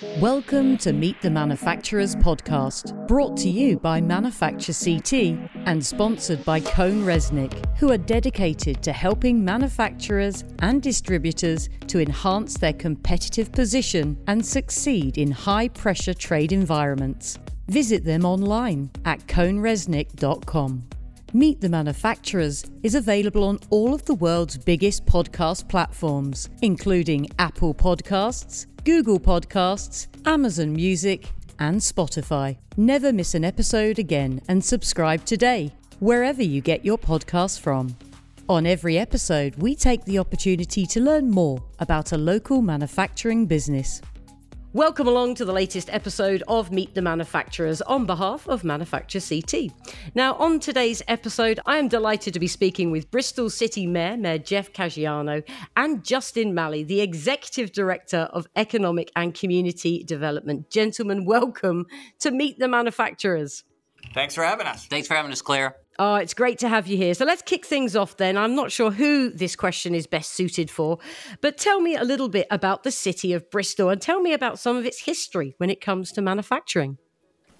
Welcome 0.00 0.76
to 0.78 0.92
Meet 0.92 1.20
the 1.22 1.30
Manufacturers 1.30 2.14
podcast, 2.14 3.08
brought 3.08 3.36
to 3.38 3.48
you 3.48 3.80
by 3.80 4.00
Manufacture 4.00 4.72
CT 4.72 5.12
and 5.66 5.84
sponsored 5.84 6.44
by 6.44 6.60
CohnReznick, 6.60 7.76
who 7.78 7.90
are 7.90 7.98
dedicated 7.98 8.80
to 8.84 8.92
helping 8.92 9.44
manufacturers 9.44 10.44
and 10.60 10.80
distributors 10.80 11.68
to 11.88 11.98
enhance 11.98 12.56
their 12.56 12.74
competitive 12.74 13.50
position 13.50 14.16
and 14.28 14.46
succeed 14.46 15.18
in 15.18 15.32
high 15.32 15.66
pressure 15.66 16.14
trade 16.14 16.52
environments. 16.52 17.36
Visit 17.66 18.04
them 18.04 18.24
online 18.24 18.92
at 19.04 19.26
cohnreznick.com. 19.26 20.84
Meet 21.32 21.60
the 21.60 21.68
Manufacturers 21.68 22.64
is 22.84 22.94
available 22.94 23.42
on 23.42 23.58
all 23.70 23.92
of 23.92 24.04
the 24.04 24.14
world's 24.14 24.56
biggest 24.56 25.04
podcast 25.06 25.68
platforms, 25.68 26.48
including 26.62 27.28
Apple 27.40 27.74
Podcasts, 27.74 28.66
Google 28.88 29.20
Podcasts, 29.20 30.06
Amazon 30.24 30.72
Music, 30.72 31.30
and 31.58 31.78
Spotify. 31.78 32.56
Never 32.78 33.12
miss 33.12 33.34
an 33.34 33.44
episode 33.44 33.98
again 33.98 34.40
and 34.48 34.64
subscribe 34.64 35.26
today, 35.26 35.74
wherever 36.00 36.42
you 36.42 36.62
get 36.62 36.86
your 36.86 36.96
podcasts 36.96 37.60
from. 37.60 37.94
On 38.48 38.64
every 38.64 38.96
episode, 38.96 39.54
we 39.56 39.74
take 39.74 40.06
the 40.06 40.18
opportunity 40.18 40.86
to 40.86 41.02
learn 41.02 41.30
more 41.30 41.62
about 41.80 42.12
a 42.12 42.16
local 42.16 42.62
manufacturing 42.62 43.44
business. 43.44 44.00
Welcome 44.74 45.08
along 45.08 45.36
to 45.36 45.46
the 45.46 45.52
latest 45.52 45.88
episode 45.90 46.42
of 46.46 46.70
Meet 46.70 46.94
the 46.94 47.00
Manufacturers 47.00 47.80
on 47.80 48.04
behalf 48.04 48.46
of 48.46 48.64
Manufacture 48.64 49.18
CT. 49.18 49.72
Now, 50.14 50.34
on 50.34 50.60
today's 50.60 51.02
episode, 51.08 51.58
I 51.64 51.78
am 51.78 51.88
delighted 51.88 52.34
to 52.34 52.40
be 52.40 52.48
speaking 52.48 52.90
with 52.90 53.10
Bristol 53.10 53.48
City 53.48 53.86
Mayor, 53.86 54.18
Mayor 54.18 54.36
Jeff 54.36 54.74
Caggiano, 54.74 55.42
and 55.74 56.04
Justin 56.04 56.52
Malley, 56.52 56.84
the 56.84 57.00
Executive 57.00 57.72
Director 57.72 58.28
of 58.30 58.46
Economic 58.56 59.10
and 59.16 59.32
Community 59.32 60.04
Development. 60.04 60.68
Gentlemen, 60.68 61.24
welcome 61.24 61.86
to 62.18 62.30
Meet 62.30 62.58
the 62.58 62.68
Manufacturers. 62.68 63.64
Thanks 64.12 64.34
for 64.34 64.44
having 64.44 64.66
us. 64.66 64.84
Thanks 64.84 65.08
for 65.08 65.14
having 65.14 65.32
us, 65.32 65.40
Claire. 65.40 65.76
Oh, 66.00 66.14
it's 66.14 66.34
great 66.34 66.58
to 66.60 66.68
have 66.68 66.86
you 66.86 66.96
here. 66.96 67.12
So 67.12 67.24
let's 67.24 67.42
kick 67.42 67.66
things 67.66 67.96
off 67.96 68.16
then. 68.18 68.36
I'm 68.36 68.54
not 68.54 68.70
sure 68.70 68.92
who 68.92 69.30
this 69.30 69.56
question 69.56 69.96
is 69.96 70.06
best 70.06 70.30
suited 70.30 70.70
for, 70.70 70.98
but 71.40 71.58
tell 71.58 71.80
me 71.80 71.96
a 71.96 72.04
little 72.04 72.28
bit 72.28 72.46
about 72.52 72.84
the 72.84 72.92
city 72.92 73.32
of 73.32 73.50
Bristol 73.50 73.90
and 73.90 74.00
tell 74.00 74.20
me 74.20 74.32
about 74.32 74.60
some 74.60 74.76
of 74.76 74.86
its 74.86 75.00
history 75.00 75.54
when 75.58 75.70
it 75.70 75.80
comes 75.80 76.12
to 76.12 76.22
manufacturing. 76.22 76.98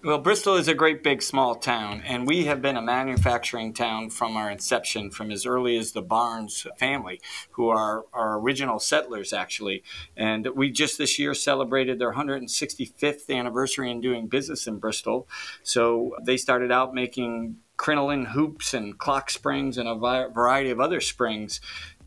Well, 0.05 0.19
Bristol 0.19 0.55
is 0.55 0.69
a 0.69 0.75
great 0.75 1.03
big 1.03 1.21
small 1.23 1.57
town, 1.57 2.03
and 2.07 2.25
we 2.25 2.45
have 2.45 2.63
been 2.63 2.77
a 2.77 2.83
manufacturing 2.83 3.75
town 3.75 4.11
from 4.11 4.37
our 4.37 4.49
inception, 4.49 5.11
from 5.11 5.33
as 5.33 5.45
early 5.45 5.77
as 5.77 5.91
the 5.91 6.03
Barnes 6.03 6.65
family, 6.79 7.21
who 7.51 7.69
are 7.71 8.05
our 8.13 8.39
original 8.39 8.79
settlers, 8.79 9.33
actually. 9.33 9.83
And 10.17 10.47
we 10.55 10.71
just 10.71 10.99
this 10.99 11.19
year 11.19 11.35
celebrated 11.35 11.99
their 11.99 12.15
165th 12.15 13.29
anniversary 13.29 13.91
in 13.91 14.01
doing 14.01 14.29
business 14.29 14.69
in 14.69 14.79
Bristol. 14.79 15.27
So 15.65 16.15
they 16.25 16.37
started 16.37 16.71
out 16.71 16.95
making 16.95 17.57
crinoline 17.79 18.27
hoops 18.27 18.75
and 18.75 18.99
clock 18.99 19.31
springs 19.31 19.79
and 19.79 19.89
a 19.89 19.95
variety 19.95 20.69
of 20.69 20.81
other 20.81 21.01
springs. 21.01 21.61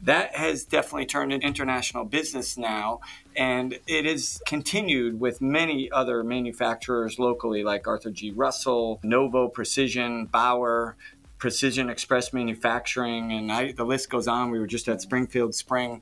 That 0.03 0.36
has 0.36 0.66
definitely 0.66 1.05
turned 1.05 1.31
into 1.31 1.45
international 1.45 2.05
business 2.05 2.58
now, 2.58 3.02
and 3.36 3.80
it 3.88 4.05
is 4.05 4.41
continued 4.45 5.19
with 5.19 5.41
many 5.41 5.91
other 5.91 6.23
manufacturers 6.23 7.17
locally, 7.17 7.63
like 7.63 7.88
Arthur 7.88 8.09
G. 8.09 8.31
Russell, 8.31 9.00
Novo 9.03 9.47
Precision, 9.47 10.25
Bauer, 10.25 10.95
Precision 11.38 11.89
Express 11.89 12.33
Manufacturing, 12.33 13.31
and 13.31 13.52
I, 13.52 13.72
the 13.72 13.83
list 13.83 14.09
goes 14.09 14.28
on. 14.28 14.52
We 14.52 14.59
were 14.59 14.67
just 14.67 14.88
at 14.88 15.02
Springfield 15.02 15.56
Spring 15.56 16.02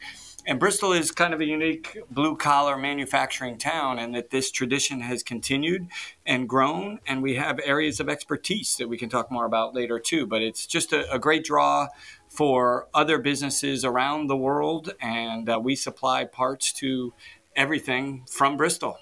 and 0.49 0.59
Bristol 0.59 0.93
is 0.93 1.11
kind 1.11 1.31
of 1.31 1.41
a 1.41 1.45
unique 1.45 1.95
blue 2.09 2.35
collar 2.35 2.75
manufacturing 2.75 3.59
town, 3.59 3.99
and 3.99 4.15
that 4.15 4.31
this 4.31 4.49
tradition 4.49 5.01
has 5.01 5.21
continued 5.21 5.87
and 6.25 6.49
grown. 6.49 6.99
And 7.07 7.21
we 7.21 7.35
have 7.35 7.59
areas 7.63 7.99
of 7.99 8.09
expertise 8.09 8.75
that 8.77 8.89
we 8.89 8.97
can 8.97 9.09
talk 9.09 9.31
more 9.31 9.45
about 9.45 9.75
later, 9.75 9.99
too. 9.99 10.25
But 10.25 10.41
it's 10.41 10.65
just 10.65 10.91
a, 10.91 11.09
a 11.13 11.19
great 11.19 11.45
draw 11.45 11.89
for 12.29 12.87
other 12.95 13.19
businesses 13.19 13.85
around 13.85 14.25
the 14.25 14.35
world, 14.35 14.91
and 14.99 15.47
uh, 15.47 15.59
we 15.63 15.75
supply 15.75 16.25
parts 16.25 16.73
to 16.73 17.13
everything 17.55 18.25
from 18.27 18.57
Bristol. 18.57 18.97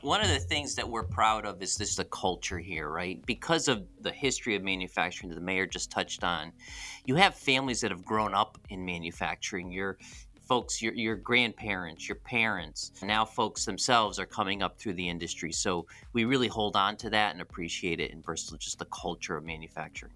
One 0.00 0.20
of 0.20 0.28
the 0.28 0.38
things 0.38 0.74
that 0.76 0.88
we're 0.88 1.04
proud 1.04 1.46
of 1.46 1.62
is 1.62 1.76
this 1.76 1.96
the 1.96 2.04
culture 2.04 2.58
here, 2.58 2.88
right? 2.88 3.24
Because 3.24 3.68
of 3.68 3.84
the 4.00 4.10
history 4.10 4.54
of 4.56 4.62
manufacturing 4.62 5.28
that 5.30 5.36
the 5.36 5.44
mayor 5.44 5.66
just 5.66 5.90
touched 5.90 6.24
on, 6.24 6.52
you 7.04 7.14
have 7.16 7.34
families 7.34 7.80
that 7.82 7.90
have 7.90 8.04
grown 8.04 8.34
up 8.34 8.58
in 8.68 8.84
manufacturing. 8.84 9.70
You're 9.70 9.96
folks, 10.46 10.80
your, 10.80 10.94
your 10.94 11.16
grandparents, 11.16 12.08
your 12.08 12.16
parents, 12.16 12.92
now 13.02 13.24
folks 13.24 13.64
themselves 13.64 14.18
are 14.18 14.26
coming 14.26 14.62
up 14.62 14.78
through 14.78 14.94
the 14.94 15.08
industry. 15.08 15.52
So 15.52 15.86
we 16.12 16.24
really 16.24 16.48
hold 16.48 16.76
on 16.76 16.96
to 16.98 17.10
that 17.10 17.32
and 17.32 17.42
appreciate 17.42 18.00
it 18.00 18.12
in 18.12 18.20
Bristol, 18.20 18.56
just 18.56 18.78
the 18.78 18.86
culture 18.86 19.36
of 19.36 19.44
manufacturing. 19.44 20.12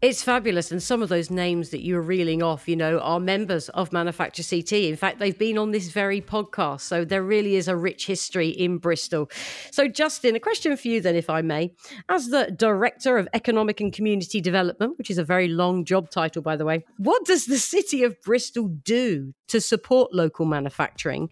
It's 0.00 0.22
fabulous. 0.22 0.72
And 0.72 0.82
some 0.82 1.02
of 1.02 1.08
those 1.08 1.30
names 1.30 1.70
that 1.70 1.82
you 1.82 1.94
were 1.94 2.02
reeling 2.02 2.42
off, 2.42 2.68
you 2.68 2.76
know, 2.76 2.98
are 3.00 3.20
members 3.20 3.68
of 3.70 3.92
Manufacture 3.92 4.42
CT. 4.42 4.72
In 4.72 4.96
fact, 4.96 5.18
they've 5.18 5.38
been 5.38 5.58
on 5.58 5.70
this 5.70 5.88
very 5.90 6.20
podcast. 6.20 6.80
So 6.80 7.04
there 7.04 7.22
really 7.22 7.56
is 7.56 7.68
a 7.68 7.76
rich 7.76 8.06
history 8.06 8.48
in 8.48 8.78
Bristol. 8.78 9.30
So, 9.70 9.88
Justin, 9.88 10.36
a 10.36 10.40
question 10.40 10.76
for 10.76 10.88
you 10.88 11.00
then, 11.00 11.16
if 11.16 11.30
I 11.30 11.42
may. 11.42 11.72
As 12.08 12.28
the 12.28 12.50
Director 12.50 13.18
of 13.18 13.28
Economic 13.32 13.80
and 13.80 13.92
Community 13.92 14.40
Development, 14.40 14.98
which 14.98 15.10
is 15.10 15.18
a 15.18 15.24
very 15.24 15.48
long 15.48 15.84
job 15.84 16.10
title, 16.10 16.42
by 16.42 16.56
the 16.56 16.64
way, 16.64 16.84
what 16.98 17.24
does 17.24 17.46
the 17.46 17.58
city 17.58 18.02
of 18.02 18.20
Bristol 18.22 18.68
do 18.68 19.34
to 19.48 19.60
support 19.60 20.12
local 20.12 20.46
manufacturing? 20.46 21.30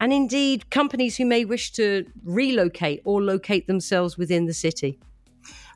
And 0.00 0.12
indeed, 0.12 0.70
companies 0.70 1.16
who 1.16 1.24
may 1.24 1.44
wish 1.44 1.72
to 1.72 2.06
relocate 2.24 3.02
or 3.04 3.22
locate 3.22 3.66
themselves 3.66 4.16
within 4.16 4.46
the 4.46 4.54
city? 4.54 4.98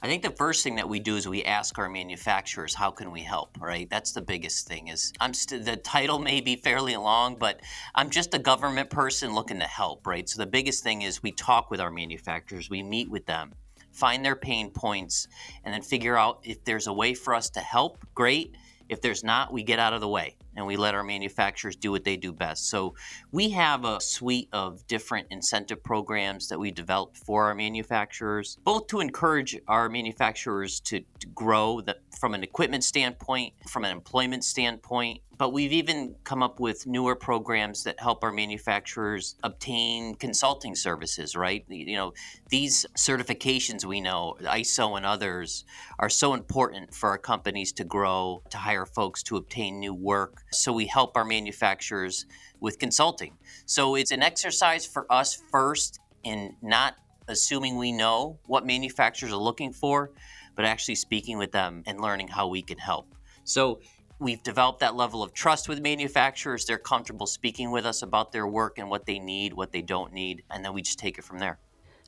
I 0.04 0.08
think 0.08 0.24
the 0.24 0.32
first 0.32 0.64
thing 0.64 0.74
that 0.76 0.88
we 0.88 0.98
do 0.98 1.14
is 1.14 1.28
we 1.28 1.44
ask 1.44 1.78
our 1.78 1.88
manufacturers, 1.88 2.74
how 2.74 2.90
can 2.90 3.12
we 3.12 3.20
help, 3.20 3.56
right? 3.60 3.88
That's 3.88 4.10
the 4.10 4.20
biggest 4.20 4.66
thing 4.66 4.88
is 4.88 5.12
I'm 5.20 5.32
st- 5.32 5.64
the 5.64 5.76
title 5.76 6.18
may 6.18 6.40
be 6.40 6.56
fairly 6.56 6.96
long, 6.96 7.36
but 7.36 7.60
I'm 7.94 8.10
just 8.10 8.34
a 8.34 8.40
government 8.40 8.90
person 8.90 9.32
looking 9.32 9.60
to 9.60 9.64
help, 9.64 10.04
right? 10.04 10.28
So 10.28 10.42
the 10.42 10.46
biggest 10.46 10.82
thing 10.82 11.02
is 11.02 11.22
we 11.22 11.30
talk 11.30 11.70
with 11.70 11.80
our 11.80 11.92
manufacturers, 11.92 12.68
we 12.68 12.82
meet 12.82 13.12
with 13.12 13.26
them, 13.26 13.52
find 13.92 14.24
their 14.24 14.34
pain 14.34 14.72
points, 14.72 15.28
and 15.62 15.72
then 15.72 15.82
figure 15.82 16.16
out 16.16 16.40
if 16.42 16.64
there's 16.64 16.88
a 16.88 16.92
way 16.92 17.14
for 17.14 17.32
us 17.32 17.48
to 17.50 17.60
help, 17.60 18.04
great. 18.12 18.56
If 18.88 19.02
there's 19.02 19.22
not, 19.22 19.52
we 19.52 19.62
get 19.62 19.78
out 19.78 19.92
of 19.92 20.00
the 20.00 20.08
way 20.08 20.36
and 20.56 20.66
we 20.66 20.76
let 20.76 20.94
our 20.94 21.02
manufacturers 21.02 21.76
do 21.76 21.90
what 21.90 22.04
they 22.04 22.16
do 22.16 22.32
best. 22.32 22.68
So 22.68 22.94
we 23.30 23.50
have 23.50 23.84
a 23.84 24.00
suite 24.00 24.48
of 24.52 24.86
different 24.86 25.28
incentive 25.30 25.82
programs 25.82 26.48
that 26.48 26.58
we 26.58 26.70
developed 26.70 27.16
for 27.16 27.44
our 27.44 27.54
manufacturers, 27.54 28.58
both 28.64 28.86
to 28.88 29.00
encourage 29.00 29.58
our 29.68 29.88
manufacturers 29.88 30.80
to, 30.80 31.00
to 31.20 31.26
grow 31.28 31.80
the, 31.80 31.96
from 32.18 32.34
an 32.34 32.42
equipment 32.42 32.84
standpoint, 32.84 33.54
from 33.68 33.84
an 33.84 33.92
employment 33.92 34.44
standpoint, 34.44 35.20
but 35.42 35.52
we've 35.52 35.72
even 35.72 36.14
come 36.22 36.40
up 36.40 36.60
with 36.60 36.86
newer 36.86 37.16
programs 37.16 37.82
that 37.82 37.98
help 37.98 38.22
our 38.22 38.30
manufacturers 38.30 39.34
obtain 39.42 40.14
consulting 40.14 40.76
services, 40.76 41.34
right? 41.34 41.64
You 41.68 41.96
know, 41.96 42.12
these 42.48 42.86
certifications 42.96 43.84
we 43.84 44.00
know, 44.00 44.36
ISO 44.42 44.96
and 44.96 45.04
others, 45.04 45.64
are 45.98 46.08
so 46.08 46.34
important 46.34 46.94
for 46.94 47.08
our 47.08 47.18
companies 47.18 47.72
to 47.72 47.82
grow, 47.84 48.44
to 48.50 48.56
hire 48.56 48.86
folks, 48.86 49.22
to 49.24 49.36
obtain 49.36 49.80
new 49.80 49.92
work. 49.92 50.41
So 50.54 50.72
we 50.72 50.86
help 50.86 51.16
our 51.16 51.24
manufacturers 51.24 52.26
with 52.60 52.78
consulting. 52.78 53.36
So 53.66 53.94
it's 53.94 54.10
an 54.10 54.22
exercise 54.22 54.86
for 54.86 55.10
us 55.10 55.42
first 55.50 55.98
in 56.22 56.56
not 56.62 56.94
assuming 57.28 57.78
we 57.78 57.92
know 57.92 58.38
what 58.46 58.66
manufacturers 58.66 59.32
are 59.32 59.36
looking 59.36 59.72
for, 59.72 60.10
but 60.54 60.64
actually 60.64 60.96
speaking 60.96 61.38
with 61.38 61.52
them 61.52 61.82
and 61.86 62.00
learning 62.00 62.28
how 62.28 62.48
we 62.48 62.62
can 62.62 62.78
help. 62.78 63.14
So 63.44 63.80
we've 64.18 64.42
developed 64.42 64.80
that 64.80 64.94
level 64.94 65.22
of 65.22 65.32
trust 65.32 65.68
with 65.68 65.80
manufacturers. 65.80 66.64
They're 66.64 66.78
comfortable 66.78 67.26
speaking 67.26 67.70
with 67.70 67.86
us 67.86 68.02
about 68.02 68.32
their 68.32 68.46
work 68.46 68.78
and 68.78 68.88
what 68.88 69.06
they 69.06 69.18
need, 69.18 69.52
what 69.52 69.72
they 69.72 69.82
don't 69.82 70.12
need, 70.12 70.42
and 70.50 70.64
then 70.64 70.72
we 70.72 70.82
just 70.82 70.98
take 70.98 71.18
it 71.18 71.24
from 71.24 71.38
there. 71.38 71.58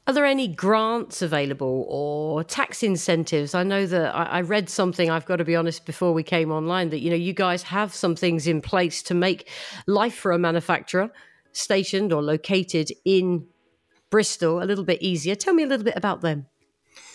Are 0.06 0.12
there 0.12 0.26
any 0.26 0.48
grants 0.48 1.22
available 1.22 1.86
or 1.88 2.44
tax 2.44 2.82
incentives? 2.82 3.54
I 3.54 3.62
know 3.62 3.86
that 3.86 4.14
I, 4.14 4.42
read 4.42 4.68
something, 4.68 5.08
I've 5.08 5.24
got 5.24 5.36
to 5.36 5.46
be 5.46 5.56
honest, 5.56 5.86
before 5.86 6.12
we 6.12 6.22
came 6.22 6.52
online, 6.52 6.90
that 6.90 7.00
you 7.00 7.08
know 7.08 7.16
you 7.16 7.32
guys 7.32 7.62
have 7.62 7.94
some 7.94 8.14
things 8.14 8.46
in 8.46 8.60
place 8.60 9.02
to 9.04 9.14
make 9.14 9.48
life 9.86 10.14
for 10.14 10.32
a 10.32 10.38
manufacturer 10.38 11.10
stationed 11.52 12.12
or 12.12 12.22
located 12.22 12.90
in 13.06 13.46
Bristol 14.10 14.62
a 14.62 14.64
little 14.64 14.84
bit 14.84 15.00
easier. 15.00 15.34
Tell 15.34 15.54
me 15.54 15.62
a 15.62 15.66
little 15.66 15.84
bit 15.84 15.96
about 15.96 16.20
them. 16.20 16.46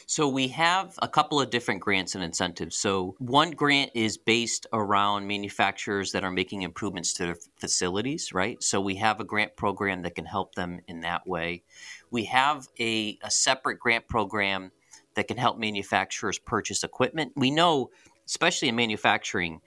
So 0.10 0.28
we 0.28 0.48
have 0.48 0.96
a 1.04 1.08
couple 1.08 1.40
of 1.40 1.52
different 1.52 1.82
grants 1.82 2.16
and 2.16 2.24
incentives. 2.24 2.76
So 2.76 3.16
one 3.20 3.52
grant 3.52 3.92
is 3.94 4.18
based 4.18 4.66
around 4.74 5.28
manufacturers 5.28 6.14
that 6.14 6.24
are 6.24 6.32
making 6.32 6.64
improvements 6.64 7.14
to 7.14 7.26
their 7.28 7.38
facilities, 7.58 8.34
right? 8.34 8.62
So 8.64 8.82
we 8.82 8.96
have 8.96 9.20
a 9.20 9.24
grant 9.24 9.56
program 9.56 10.02
that 10.02 10.16
can 10.16 10.26
help 10.26 10.56
them 10.56 10.80
in 10.88 11.02
that 11.02 11.28
way. 11.28 11.62
We 12.10 12.24
have 12.24 12.68
a, 12.80 13.20
a 13.22 13.30
separate 13.30 13.80
grant 13.80 14.08
program 14.08 14.72
that 15.14 15.28
can 15.28 15.38
help 15.38 15.60
manufacturers 15.60 16.40
purchase 16.40 16.84
equipment. 16.84 17.34
We 17.36 17.52
know, 17.52 17.92
especially 18.26 18.70
in 18.70 18.76
manufacturing, 18.76 19.62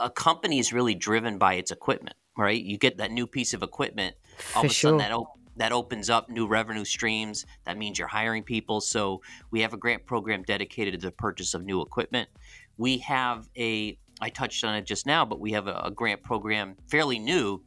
a 0.00 0.10
company 0.10 0.58
is 0.58 0.72
really 0.72 0.96
driven 0.96 1.38
by 1.38 1.54
its 1.54 1.70
equipment, 1.70 2.16
right? 2.36 2.60
You 2.60 2.76
get 2.76 2.96
that 2.96 3.12
new 3.12 3.28
piece 3.28 3.54
of 3.54 3.62
equipment, 3.62 4.16
all 4.56 4.62
For 4.62 4.66
of 4.66 4.72
a 4.72 4.74
sudden 4.74 4.98
sure. 4.98 5.08
that 5.08 5.12
op- 5.12 5.38
that 5.56 5.72
opens 5.72 6.10
up 6.10 6.28
new 6.28 6.46
revenue 6.46 6.84
streams. 6.84 7.46
That 7.64 7.78
means 7.78 7.98
you're 7.98 8.08
hiring 8.08 8.42
people. 8.42 8.80
So 8.80 9.22
we 9.50 9.60
have 9.60 9.72
a 9.72 9.76
grant 9.76 10.06
program 10.06 10.42
dedicated 10.42 11.00
to 11.00 11.06
the 11.06 11.12
purchase 11.12 11.54
of 11.54 11.64
new 11.64 11.80
equipment. 11.80 12.28
We 12.76 12.98
have 12.98 13.48
a, 13.56 13.98
I 14.20 14.30
touched 14.30 14.64
on 14.64 14.74
it 14.74 14.86
just 14.86 15.06
now, 15.06 15.24
but 15.24 15.40
we 15.40 15.52
have 15.52 15.66
a, 15.66 15.82
a 15.84 15.90
grant 15.90 16.22
program 16.22 16.76
fairly 16.88 17.18
new 17.18 17.62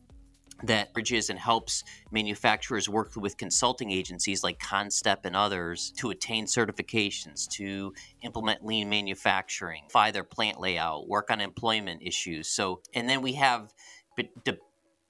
that 0.63 0.92
bridges 0.94 1.30
and 1.30 1.38
helps 1.38 1.84
manufacturers 2.12 2.89
work 2.89 3.16
with 3.16 3.38
consulting 3.38 3.92
agencies 3.92 4.44
like 4.44 4.60
CONNSTEP 4.60 5.18
and 5.24 5.36
others 5.36 5.92
to 5.98 6.10
attain 6.10 6.45
certifications, 6.45 7.48
to 7.50 7.94
implement 8.24 8.66
lean 8.66 8.90
manufacturing, 8.90 9.83
fly 9.90 10.12
their 10.12 10.24
plant 10.24 10.60
layout, 10.60 11.07
work 11.07 11.30
on 11.30 11.42
employment 11.42 12.01
issues. 12.04 12.48
So, 12.48 12.81
and 12.94 13.07
then 13.07 13.22
we 13.22 13.33
have 13.33 13.72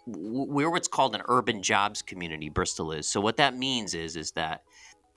we're 0.07 0.69
what's 0.69 0.87
called 0.87 1.15
an 1.15 1.21
urban 1.27 1.61
jobs 1.61 2.01
community. 2.01 2.49
Bristol 2.49 2.91
is. 2.91 3.07
So 3.07 3.19
what 3.19 3.37
that 3.37 3.57
means 3.57 3.93
is 3.93 4.15
is 4.15 4.31
that 4.31 4.63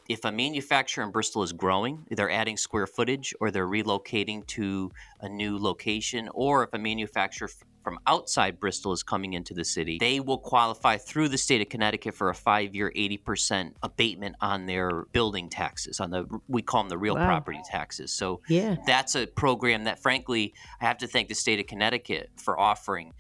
if 0.09 0.25
a 0.25 0.33
manufacturer 0.33 1.05
in 1.05 1.13
Bristol 1.13 1.45
is 1.45 1.53
growing, 1.53 2.05
they're 2.11 2.31
adding 2.31 2.57
square 2.57 2.89
footage 2.89 3.33
or 3.39 3.53
they're 3.53 3.69
relocating 3.69 4.45
to 4.49 4.91
a 5.21 5.29
new 5.29 5.57
location, 5.57 6.29
or 6.35 6.65
if 6.65 6.71
a 6.73 6.79
manufacturer 6.79 7.49
from 7.85 7.97
outside 8.09 8.59
Bristol 8.59 8.93
is 8.93 9.05
coming 9.05 9.35
into 9.35 9.55
the 9.55 9.65
city, 9.65 9.99
they 10.01 10.19
will 10.19 10.39
qualify 10.39 10.97
through 10.97 11.29
the 11.29 11.39
state 11.39 11.61
of 11.61 11.69
Connecticut 11.69 12.15
for 12.15 12.29
a 12.29 12.35
five 12.35 12.75
year, 12.75 12.93
80% 12.95 13.75
abatement 13.85 14.35
on 14.41 14.67
their 14.67 15.05
building 15.13 15.49
taxes, 15.49 16.01
on 16.01 16.11
the, 16.11 16.27
we 16.49 16.61
call 16.61 16.83
them 16.83 16.89
the 16.89 16.99
real 16.99 17.15
wow. 17.15 17.27
property 17.27 17.61
taxes. 17.65 18.11
So 18.11 18.41
yeah. 18.49 18.77
that's 18.87 19.15
a 19.15 19.29
program 19.29 19.85
that, 19.85 20.03
frankly, 20.03 20.55
I 20.81 20.87
have 20.87 20.99
to 20.99 21.07
thank 21.07 21.29
the 21.29 21.35
state 21.35 21.61
of 21.61 21.69
Connecticut 21.69 22.31
for 22.37 22.59
offering 22.59 23.13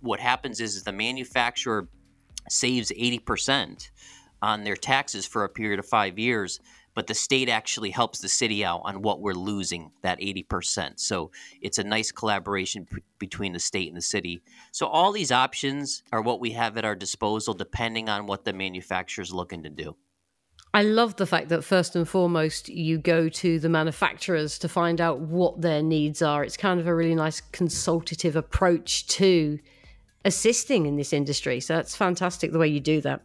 what 0.00 0.20
happens 0.20 0.60
is, 0.60 0.76
is 0.76 0.82
the 0.82 0.92
manufacturer 0.92 1.88
saves 2.48 2.90
80% 2.90 3.90
on 4.42 4.64
their 4.64 4.76
taxes 4.76 5.26
for 5.26 5.44
a 5.44 5.48
period 5.48 5.78
of 5.78 5.86
five 5.86 6.18
years, 6.18 6.60
but 6.94 7.06
the 7.06 7.14
state 7.14 7.48
actually 7.48 7.90
helps 7.90 8.20
the 8.20 8.28
city 8.28 8.64
out 8.64 8.82
on 8.84 9.02
what 9.02 9.20
we're 9.20 9.32
losing 9.32 9.90
that 10.02 10.20
80%. 10.20 11.00
So 11.00 11.30
it's 11.60 11.78
a 11.78 11.84
nice 11.84 12.12
collaboration 12.12 12.86
p- 12.86 13.02
between 13.18 13.52
the 13.52 13.58
state 13.58 13.88
and 13.88 13.96
the 13.96 14.02
city. 14.02 14.42
So 14.70 14.86
all 14.86 15.12
these 15.12 15.32
options 15.32 16.02
are 16.12 16.22
what 16.22 16.40
we 16.40 16.52
have 16.52 16.76
at 16.76 16.84
our 16.84 16.94
disposal 16.94 17.54
depending 17.54 18.08
on 18.08 18.26
what 18.26 18.44
the 18.44 18.52
manufacturer 18.52 19.22
is 19.22 19.32
looking 19.32 19.62
to 19.64 19.70
do. 19.70 19.96
I 20.74 20.82
love 20.82 21.14
the 21.14 21.26
fact 21.26 21.50
that 21.50 21.62
first 21.62 21.94
and 21.94 22.06
foremost 22.06 22.68
you 22.68 22.98
go 22.98 23.28
to 23.28 23.60
the 23.60 23.68
manufacturers 23.68 24.58
to 24.58 24.68
find 24.68 25.00
out 25.00 25.20
what 25.20 25.60
their 25.60 25.82
needs 25.82 26.20
are. 26.20 26.42
It's 26.42 26.56
kind 26.56 26.80
of 26.80 26.88
a 26.88 26.94
really 26.94 27.14
nice 27.14 27.40
consultative 27.40 28.34
approach 28.34 29.06
to 29.06 29.60
assisting 30.24 30.86
in 30.86 30.96
this 30.96 31.12
industry. 31.12 31.60
So 31.60 31.76
that's 31.76 31.94
fantastic 31.94 32.50
the 32.50 32.58
way 32.58 32.66
you 32.66 32.80
do 32.80 33.00
that. 33.02 33.22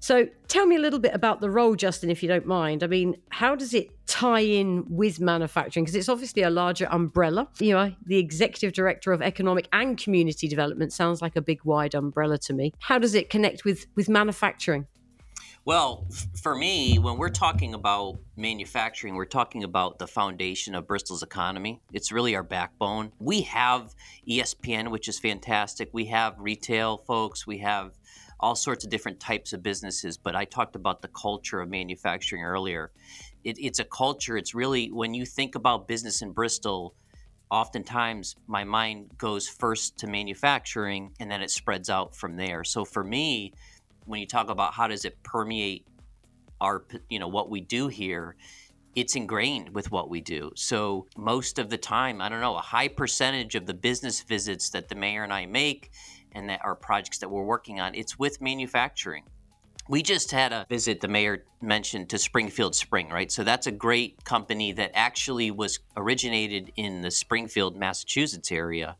So 0.00 0.26
tell 0.48 0.66
me 0.66 0.76
a 0.76 0.80
little 0.80 0.98
bit 0.98 1.14
about 1.14 1.40
the 1.40 1.48
role, 1.48 1.76
Justin, 1.76 2.10
if 2.10 2.22
you 2.22 2.28
don't 2.28 2.44
mind. 2.44 2.82
I 2.82 2.88
mean, 2.88 3.16
how 3.30 3.54
does 3.54 3.72
it 3.72 3.88
tie 4.06 4.40
in 4.40 4.84
with 4.86 5.18
manufacturing? 5.18 5.84
Because 5.84 5.94
it's 5.94 6.10
obviously 6.10 6.42
a 6.42 6.50
larger 6.50 6.88
umbrella. 6.90 7.48
You 7.58 7.72
know, 7.72 7.94
the 8.04 8.18
executive 8.18 8.74
director 8.74 9.12
of 9.12 9.22
economic 9.22 9.66
and 9.72 9.96
community 9.96 10.46
development 10.46 10.92
sounds 10.92 11.22
like 11.22 11.36
a 11.36 11.40
big 11.40 11.64
wide 11.64 11.94
umbrella 11.94 12.36
to 12.38 12.52
me. 12.52 12.74
How 12.80 12.98
does 12.98 13.14
it 13.14 13.30
connect 13.30 13.64
with 13.64 13.86
with 13.96 14.10
manufacturing? 14.10 14.88
Well, 15.64 16.08
for 16.42 16.56
me, 16.56 16.98
when 16.98 17.18
we're 17.18 17.28
talking 17.28 17.72
about 17.74 18.18
manufacturing, 18.36 19.14
we're 19.14 19.26
talking 19.26 19.62
about 19.62 20.00
the 20.00 20.08
foundation 20.08 20.74
of 20.74 20.88
Bristol's 20.88 21.22
economy. 21.22 21.80
It's 21.92 22.10
really 22.10 22.34
our 22.34 22.42
backbone. 22.42 23.12
We 23.20 23.42
have 23.42 23.94
ESPN, 24.28 24.90
which 24.90 25.06
is 25.06 25.20
fantastic. 25.20 25.90
We 25.92 26.06
have 26.06 26.34
retail 26.36 26.96
folks. 26.96 27.46
We 27.46 27.58
have 27.58 27.92
all 28.40 28.56
sorts 28.56 28.82
of 28.82 28.90
different 28.90 29.20
types 29.20 29.52
of 29.52 29.62
businesses. 29.62 30.18
But 30.18 30.34
I 30.34 30.46
talked 30.46 30.74
about 30.74 31.00
the 31.00 31.06
culture 31.06 31.60
of 31.60 31.68
manufacturing 31.68 32.42
earlier. 32.42 32.90
It, 33.44 33.56
it's 33.60 33.78
a 33.78 33.84
culture. 33.84 34.36
It's 34.36 34.56
really, 34.56 34.90
when 34.90 35.14
you 35.14 35.24
think 35.24 35.54
about 35.54 35.86
business 35.86 36.22
in 36.22 36.32
Bristol, 36.32 36.96
oftentimes 37.52 38.34
my 38.48 38.64
mind 38.64 39.12
goes 39.16 39.46
first 39.46 39.96
to 39.98 40.08
manufacturing 40.08 41.12
and 41.20 41.30
then 41.30 41.40
it 41.40 41.52
spreads 41.52 41.88
out 41.88 42.16
from 42.16 42.34
there. 42.34 42.64
So 42.64 42.84
for 42.84 43.04
me, 43.04 43.52
when 44.06 44.20
you 44.20 44.26
talk 44.26 44.50
about 44.50 44.72
how 44.74 44.86
does 44.86 45.04
it 45.04 45.22
permeate 45.22 45.86
our 46.60 46.84
you 47.08 47.18
know 47.18 47.28
what 47.28 47.50
we 47.50 47.60
do 47.60 47.88
here 47.88 48.36
it's 48.94 49.16
ingrained 49.16 49.74
with 49.74 49.90
what 49.90 50.10
we 50.10 50.20
do. 50.20 50.52
So 50.54 51.06
most 51.16 51.58
of 51.58 51.70
the 51.70 51.78
time 51.78 52.20
i 52.20 52.28
don't 52.28 52.40
know 52.40 52.56
a 52.56 52.60
high 52.60 52.88
percentage 52.88 53.54
of 53.54 53.66
the 53.66 53.74
business 53.74 54.22
visits 54.22 54.70
that 54.70 54.88
the 54.88 54.94
mayor 54.94 55.24
and 55.24 55.32
i 55.32 55.46
make 55.46 55.90
and 56.32 56.48
that 56.48 56.60
our 56.64 56.74
projects 56.74 57.18
that 57.18 57.30
we're 57.30 57.44
working 57.44 57.80
on 57.80 57.94
it's 57.94 58.18
with 58.18 58.40
manufacturing. 58.40 59.24
We 59.88 60.02
just 60.02 60.30
had 60.30 60.52
a 60.52 60.64
visit 60.68 61.00
the 61.00 61.08
mayor 61.08 61.44
mentioned 61.60 62.10
to 62.10 62.18
springfield 62.18 62.74
spring 62.74 63.08
right? 63.08 63.32
So 63.32 63.44
that's 63.44 63.66
a 63.66 63.72
great 63.72 64.24
company 64.24 64.72
that 64.72 64.92
actually 64.94 65.50
was 65.50 65.80
originated 65.96 66.72
in 66.76 67.02
the 67.02 67.10
springfield 67.10 67.76
massachusetts 67.76 68.52
area 68.52 68.96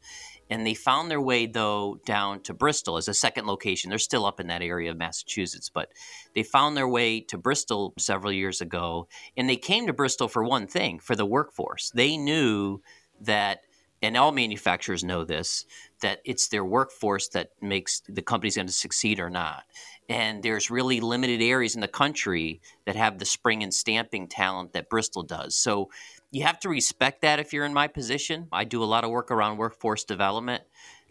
and 0.52 0.66
they 0.66 0.75
found 0.75 1.10
their 1.10 1.20
way 1.20 1.46
though 1.46 1.99
down 2.04 2.43
to 2.43 2.52
Bristol 2.52 2.99
as 2.99 3.08
a 3.08 3.14
second 3.14 3.46
location. 3.46 3.88
They're 3.88 3.99
still 3.99 4.26
up 4.26 4.38
in 4.38 4.49
that 4.49 4.60
area 4.60 4.90
of 4.90 4.99
Massachusetts, 4.99 5.70
but 5.72 5.90
they 6.34 6.43
found 6.43 6.76
their 6.76 6.87
way 6.87 7.20
to 7.20 7.38
Bristol 7.38 7.94
several 7.99 8.32
years 8.32 8.60
ago, 8.60 9.08
and 9.34 9.49
they 9.49 9.56
came 9.56 9.87
to 9.87 9.94
Bristol 9.94 10.28
for 10.28 10.44
one 10.44 10.66
thing, 10.66 10.99
for 10.99 11.16
the 11.16 11.25
workforce. 11.25 11.90
They 11.94 12.19
knew 12.19 12.82
that 13.22 13.60
and 14.02 14.16
all 14.16 14.32
manufacturers 14.32 15.02
know 15.02 15.25
this 15.25 15.64
that 16.02 16.20
it's 16.25 16.49
their 16.49 16.64
workforce 16.64 17.28
that 17.28 17.50
makes 17.62 18.02
the 18.08 18.20
company's 18.20 18.56
going 18.56 18.66
to 18.66 18.72
succeed 18.72 19.20
or 19.20 19.31
not 19.31 19.62
and 20.08 20.43
there's 20.43 20.72
really 20.72 20.98
limited 21.00 21.40
areas 21.40 21.76
in 21.76 21.81
the 21.81 21.87
country 21.87 22.60
that 22.84 22.96
have 22.96 23.19
the 23.19 23.25
spring 23.25 23.62
and 23.62 23.72
stamping 23.72 24.26
talent 24.26 24.72
that 24.72 24.90
bristol 24.90 25.22
does 25.22 25.55
so 25.55 25.88
you 26.32 26.43
have 26.43 26.58
to 26.61 26.69
respect 26.69 27.23
that 27.23 27.38
if 27.38 27.52
you're 27.52 27.67
in 27.67 27.75
my 27.75 27.87
position. 27.87 28.49
I 28.50 28.64
do 28.64 28.82
a 28.82 28.87
lot 28.87 29.05
of 29.05 29.11
work 29.11 29.31
around 29.31 29.58
workforce 29.58 30.02
development 30.02 30.64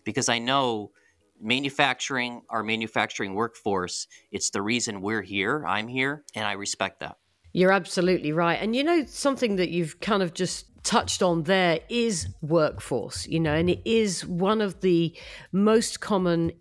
because 0.03 0.27
I 0.27 0.39
know 0.39 0.91
manufacturing, 1.39 2.41
our 2.49 2.63
manufacturing 2.63 3.35
workforce, 3.35 4.07
it's 4.31 4.49
the 4.49 4.61
reason 4.61 5.01
we're 5.01 5.21
here. 5.21 5.63
I'm 5.65 5.87
here, 5.87 6.23
and 6.35 6.45
I 6.45 6.53
respect 6.53 6.99
that. 6.99 7.17
You're 7.53 7.71
absolutely 7.71 8.31
right. 8.31 8.59
And 8.59 8.75
you 8.75 8.83
know, 8.83 9.05
something 9.05 9.57
that 9.57 9.69
you've 9.69 9.99
kind 9.99 10.23
of 10.23 10.33
just 10.33 10.65
touched 10.83 11.21
on 11.21 11.43
there 11.43 11.79
is 11.87 12.27
workforce, 12.41 13.27
you 13.27 13.39
know, 13.39 13.53
and 13.53 13.69
it 13.69 13.81
is 13.85 14.25
one 14.25 14.59
of 14.61 14.81
the 14.81 15.15
most 15.51 15.99
common 15.99 16.51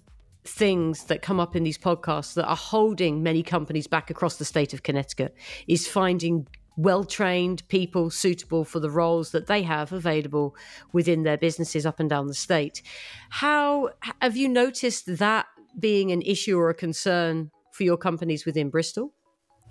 things 0.45 1.05
that 1.05 1.23
come 1.23 1.39
up 1.41 1.55
in 1.57 1.63
these 1.63 1.79
podcasts 1.79 2.35
that 2.35 2.47
are 2.47 2.57
holding 2.57 3.23
many 3.23 3.43
companies 3.43 3.87
back 3.87 4.11
across 4.11 4.37
the 4.37 4.45
state 4.45 4.75
of 4.75 4.83
Connecticut 4.83 5.35
is 5.67 5.87
finding 5.87 6.47
well 6.83 7.05
trained 7.05 7.67
people 7.69 8.11
suitable 8.11 8.65
for 8.65 8.81
the 8.81 8.91
roles 8.91 9.33
that 9.33 9.47
they 9.47 9.63
have 9.63 9.93
available 9.93 10.57
within 10.93 11.23
their 11.23 11.37
businesses 11.37 11.85
up 11.85 12.01
and 12.01 12.09
down 12.09 12.27
the 12.27 12.35
state. 12.35 12.83
How 13.29 13.91
have 14.23 14.37
you 14.37 14.49
noticed 14.49 15.19
that 15.19 15.47
being 15.79 16.11
an 16.11 16.23
issue 16.23 16.59
or 16.59 16.71
a 16.71 16.75
concern 16.75 17.51
for 17.73 17.85
your 17.85 17.97
companies 17.97 18.47
within 18.47 18.71
Bristol? 18.71 19.13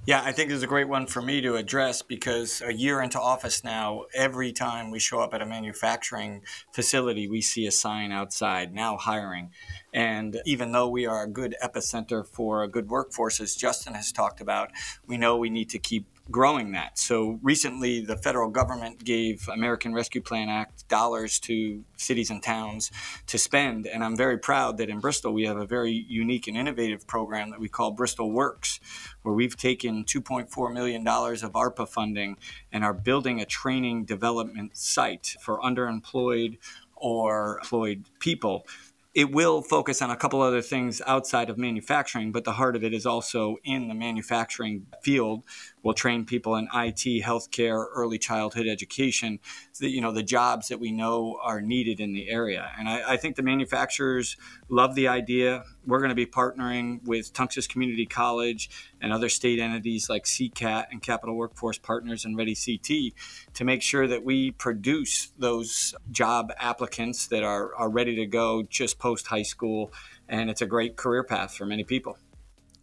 Yeah, 0.06 0.24
I 0.24 0.32
think 0.32 0.50
it's 0.50 0.64
a 0.64 0.68
great 0.68 0.88
one 0.88 1.08
for 1.08 1.22
me 1.22 1.42
to 1.42 1.56
address 1.56 2.02
because 2.02 2.62
a 2.66 2.74
year 2.74 3.02
into 3.02 3.20
office 3.20 3.64
now, 3.64 4.06
every 4.16 4.54
time 4.54 4.92
we 4.92 5.00
show 5.00 5.20
up 5.20 5.34
at 5.34 5.42
a 5.42 5.46
manufacturing 5.46 6.42
facility, 6.74 7.28
we 7.28 7.42
see 7.42 7.68
a 7.68 7.72
sign 7.72 8.12
outside 8.12 8.74
now 8.74 8.98
hiring. 8.98 9.52
And 9.94 10.42
even 10.46 10.72
though 10.72 10.88
we 10.88 11.06
are 11.06 11.24
a 11.24 11.30
good 11.30 11.56
epicenter 11.62 12.26
for 12.26 12.64
a 12.64 12.70
good 12.70 12.90
workforce, 12.90 13.40
as 13.40 13.56
Justin 13.56 13.94
has 13.94 14.12
talked 14.12 14.42
about, 14.42 14.72
we 15.06 15.18
know 15.18 15.38
we 15.38 15.50
need 15.50 15.70
to 15.72 15.80
keep 15.80 16.08
growing 16.32 16.72
that. 16.74 16.98
So 16.98 17.40
recently, 17.42 18.02
the 18.02 18.18
federal 18.18 18.50
government 18.50 19.04
gave 19.04 19.48
American 19.52 19.94
Rescue 19.94 20.22
Plan 20.22 20.50
Act 20.50 20.88
dollars 20.88 21.40
to 21.42 21.84
cities 21.98 22.30
and 22.30 22.42
towns 22.42 22.92
to 23.28 23.38
spend. 23.38 23.88
And 23.88 24.04
I'm 24.04 24.16
very 24.16 24.38
proud 24.38 24.78
that 24.78 24.90
in 24.90 25.00
Bristol, 25.00 25.34
we 25.34 25.44
have 25.44 25.58
a 25.58 25.66
very 25.66 25.92
unique 25.92 26.48
and 26.48 26.56
innovative 26.56 27.08
program 27.08 27.50
that 27.52 27.60
we 27.60 27.70
call 27.70 27.92
Bristol 27.92 28.32
Works, 28.32 28.80
where 29.24 29.34
we've 29.34 29.58
taken 29.58 30.06
$2.4 30.06 30.74
million 30.74 31.08
of 31.08 31.54
ARPA 31.54 31.88
funding 31.88 32.38
and 32.72 32.84
are 32.84 32.94
building 32.94 33.42
a 33.42 33.46
training 33.46 34.06
development 34.06 34.78
site 34.78 35.36
for 35.42 35.60
underemployed 35.60 36.58
or 36.96 37.60
employed 37.60 38.06
people 38.20 38.66
it 39.16 39.32
will 39.32 39.62
focus 39.62 40.02
on 40.02 40.12
a 40.12 40.16
couple 40.16 40.42
other 40.42 40.62
things 40.62 41.02
outside 41.06 41.50
of 41.50 41.58
manufacturing, 41.58 42.32
but 42.32 42.44
the 42.44 42.54
heart 42.54 42.76
of 42.76 42.84
it 42.84 42.94
is 42.94 43.06
also 43.06 43.58
in 43.64 43.88
the 43.88 43.96
manufacturing 43.96 44.86
field. 45.02 45.44
We'll 45.84 45.94
train 45.94 46.26
people 46.26 46.56
in 46.56 46.66
IT, 46.74 47.24
healthcare, 47.24 47.86
early 47.94 48.18
childhood 48.18 48.68
education, 48.68 49.40
the, 49.80 49.90
you 49.90 50.02
know, 50.02 50.12
the 50.12 50.24
jobs 50.24 50.68
that 50.68 50.80
we 50.80 50.92
know 50.92 51.40
are 51.42 51.62
needed 51.62 52.00
in 52.00 52.14
the 52.14 52.30
area. 52.30 52.70
And 52.78 52.90
I, 52.90 53.14
I 53.14 53.18
think 53.18 53.38
the 53.38 53.44
manufacturers 53.44 54.36
love 54.68 54.96
the 54.96 55.08
idea. 55.08 55.64
We're 55.86 56.00
going 56.00 56.10
to 56.10 56.16
be 56.16 56.26
partnering 56.26 57.06
with 57.06 57.34
Tunxis 57.34 57.68
Community 57.68 58.06
College 58.06 58.70
and 59.02 59.14
other 59.14 59.30
state 59.30 59.60
entities 59.60 60.10
like 60.10 60.26
CCAT 60.26 60.88
and 60.92 61.02
Capital 61.02 61.36
Workforce 61.36 61.78
Partners 61.78 62.26
and 62.26 62.36
Ready 62.36 62.56
CT 62.56 63.14
to 63.54 63.64
make 63.64 63.82
sure 63.82 64.08
that 64.08 64.26
we 64.26 64.52
produce 64.52 65.32
those 65.40 65.96
job 66.12 66.52
applicants 66.60 67.28
that 67.28 67.44
are, 67.44 67.74
are 67.76 67.90
ready 67.90 68.16
to 68.18 68.26
go 68.26 68.64
just 68.64 69.00
post 69.00 69.28
high 69.28 69.44
school. 69.44 69.94
And 70.28 70.50
it's 70.50 70.62
a 70.62 70.68
great 70.68 70.98
career 70.98 71.24
path 71.24 71.56
for 71.56 71.66
many 71.66 71.84
people. 71.84 72.18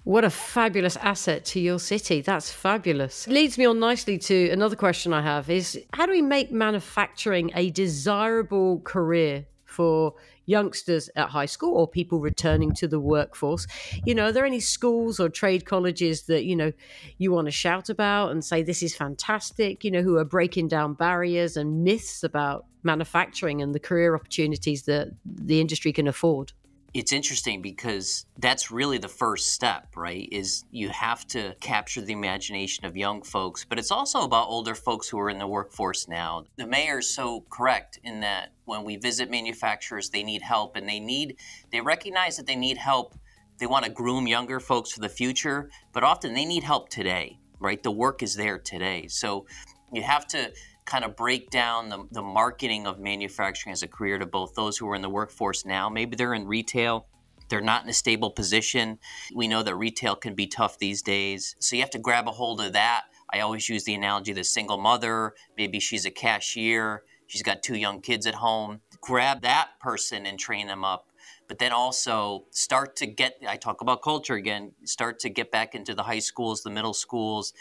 What 0.07 0.23
a 0.23 0.31
fabulous 0.31 0.97
asset 0.99 1.45
to 1.47 1.59
your 1.59 1.81
city. 1.81 2.21
That's 2.21 2.53
fabulous. 2.53 3.27
Leads 3.27 3.59
me 3.59 3.65
on 3.65 3.81
nicely 3.81 4.19
to 4.19 4.51
another 4.51 4.77
question 4.77 5.13
I 5.13 5.21
have 5.21 5.51
is 5.51 5.83
how 5.95 6.07
do 6.07 6.13
we 6.13 6.23
make 6.23 6.53
manufacturing 6.53 7.51
a 7.57 7.71
desirable 7.71 8.79
career 8.85 9.47
for 9.65 10.15
youngsters 10.45 11.11
at 11.17 11.31
high 11.31 11.47
school 11.47 11.75
or 11.75 11.89
people 11.89 12.21
returning 12.21 12.73
to 12.75 12.87
the 12.87 13.01
workforce. 13.01 13.67
You 14.05 14.15
know, 14.15 14.27
are 14.27 14.33
there 14.33 14.47
any 14.47 14.61
schools 14.61 15.19
or 15.19 15.29
trade 15.29 15.65
colleges 15.65 16.23
that, 16.27 16.45
you 16.45 16.55
know, 16.55 16.73
you 17.19 17.33
want 17.33 17.49
to 17.49 17.51
shout 17.51 17.89
about 17.89 18.31
and 18.31 18.45
say 18.45 18.63
this 18.63 18.85
is 18.85 18.95
fantastic, 18.95 19.83
you 19.83 19.91
know, 19.91 20.03
who 20.03 20.19
are 20.19 20.25
breaking 20.25 20.69
down 20.69 20.95
barriers 20.95 21.57
and 21.57 21.83
myths 21.83 22.23
about 22.23 22.65
manufacturing 22.85 23.61
and 23.61 23.75
the 23.75 23.81
career 23.81 24.15
opportunities 24.15 24.85
that 24.85 25.09
the 25.25 25.61
industry 25.61 25.93
can 25.93 26.07
afford? 26.07 26.53
It's 26.99 27.13
interesting 27.13 27.61
because 27.61 28.25
that's 28.39 28.71
really 28.71 28.97
the 28.97 29.09
first 29.09 29.53
step, 29.53 29.95
right? 29.97 30.27
Is 30.33 30.65
you 30.71 30.89
have 30.89 31.27
to 31.29 31.55
capture 31.61 32.01
the 32.01 32.15
imagination 32.15 32.87
of 32.87 32.97
young 32.97 33.21
folks, 33.21 33.67
but 33.67 33.79
it's 33.79 33.91
also 33.91 34.23
about 34.23 34.49
older 34.49 34.75
folks 34.75 35.07
who 35.07 35.19
are 35.19 35.29
in 35.29 35.39
the 35.39 35.47
workforce 35.47 36.09
now. 36.09 36.45
The 36.57 36.67
mayor 36.67 37.01
is 37.01 37.11
so 37.15 37.45
correct 37.51 38.01
in 38.03 38.21
that 38.21 38.53
when 38.65 38.83
we 38.83 38.97
visit 38.97 39.31
manufacturers, 39.31 40.09
they 40.09 40.23
need 40.23 40.41
help 40.41 40.75
and 40.75 40.89
they 40.89 40.99
need 40.99 41.37
they 41.71 41.83
recognize 41.83 42.39
that 42.39 42.47
they 42.47 42.57
need 42.57 42.79
help. 42.79 43.15
They 43.59 43.67
want 43.67 43.85
to 43.85 43.91
groom 43.91 44.27
younger 44.27 44.59
folks 44.59 44.91
for 44.93 45.01
the 45.01 45.11
future, 45.11 45.69
but 45.93 46.03
often 46.03 46.33
they 46.33 46.47
need 46.47 46.63
help 46.63 46.89
today, 46.89 47.39
right? 47.59 47.83
The 47.83 47.91
work 47.91 48.23
is 48.23 48.37
there 48.37 48.59
today. 48.59 49.07
So 49.09 49.47
you 49.93 50.01
have 50.01 50.27
to 50.29 50.51
kind 50.87 51.05
of 51.05 51.17
break 51.17 51.51
down 51.51 51.89
the, 51.89 52.07
the 52.13 52.23
marketing 52.23 52.87
of 52.87 52.99
manufacturing 52.99 53.73
as 53.73 53.83
a 53.83 53.89
career 53.89 54.19
to 54.19 54.27
both 54.27 54.55
those 54.55 54.79
who 54.79 54.89
are 54.89 54.95
in 54.95 55.03
the 55.03 55.11
workforce 55.11 55.65
now. 55.65 55.89
Maybe 55.89 56.17
they're 56.17 56.35
in 56.35 56.47
retail, 56.47 57.07
they're 57.49 57.61
not 57.61 57.85
in 57.85 57.91
a 57.91 57.93
stable 57.93 58.31
position. 58.31 58.99
We 59.35 59.49
know 59.49 59.63
that 59.63 59.75
retail 59.75 60.17
can 60.17 60.35
be 60.35 60.47
tough 60.47 60.79
these 60.79 61.03
days. 61.03 61.57
So 61.59 61.77
you 61.77 61.83
have 61.83 61.91
to 61.91 61.99
grab 61.99 62.29
a 62.29 62.33
hold 62.33 62.61
of 62.61 62.73
that. 62.73 63.03
I 63.33 63.41
always 63.41 63.69
use 63.69 63.85
the 63.85 63.95
analogy 63.95 64.31
of 64.33 64.37
the 64.37 64.45
single 64.45 64.79
mother. 64.79 65.35
Maybe 65.57 65.81
she's 65.81 66.07
a 66.07 66.11
cashier, 66.11 67.03
she's 67.27 67.43
got 67.43 67.63
two 67.63 67.77
young 67.77 68.01
kids 68.01 68.27
at 68.27 68.37
home. 68.37 68.81
Grab 69.01 69.43
that 69.43 69.71
person 69.81 70.27
and 70.27 70.39
train 70.39 70.67
them 70.69 70.85
up. 70.85 71.09
But 71.49 71.59
then 71.59 71.73
also 71.73 72.47
start 72.51 72.97
to 72.97 73.07
get, 73.07 73.39
I 73.47 73.57
talk 73.57 73.81
about 73.81 74.03
culture 74.03 74.35
again, 74.35 74.73
start 74.85 75.21
to 75.21 75.29
get 75.29 75.53
back 75.53 75.75
into 75.75 75.95
the 75.95 76.03
high 76.03 76.19
schools, 76.19 76.63
the 76.63 76.71
middle 76.71 76.95
schools, 76.95 77.53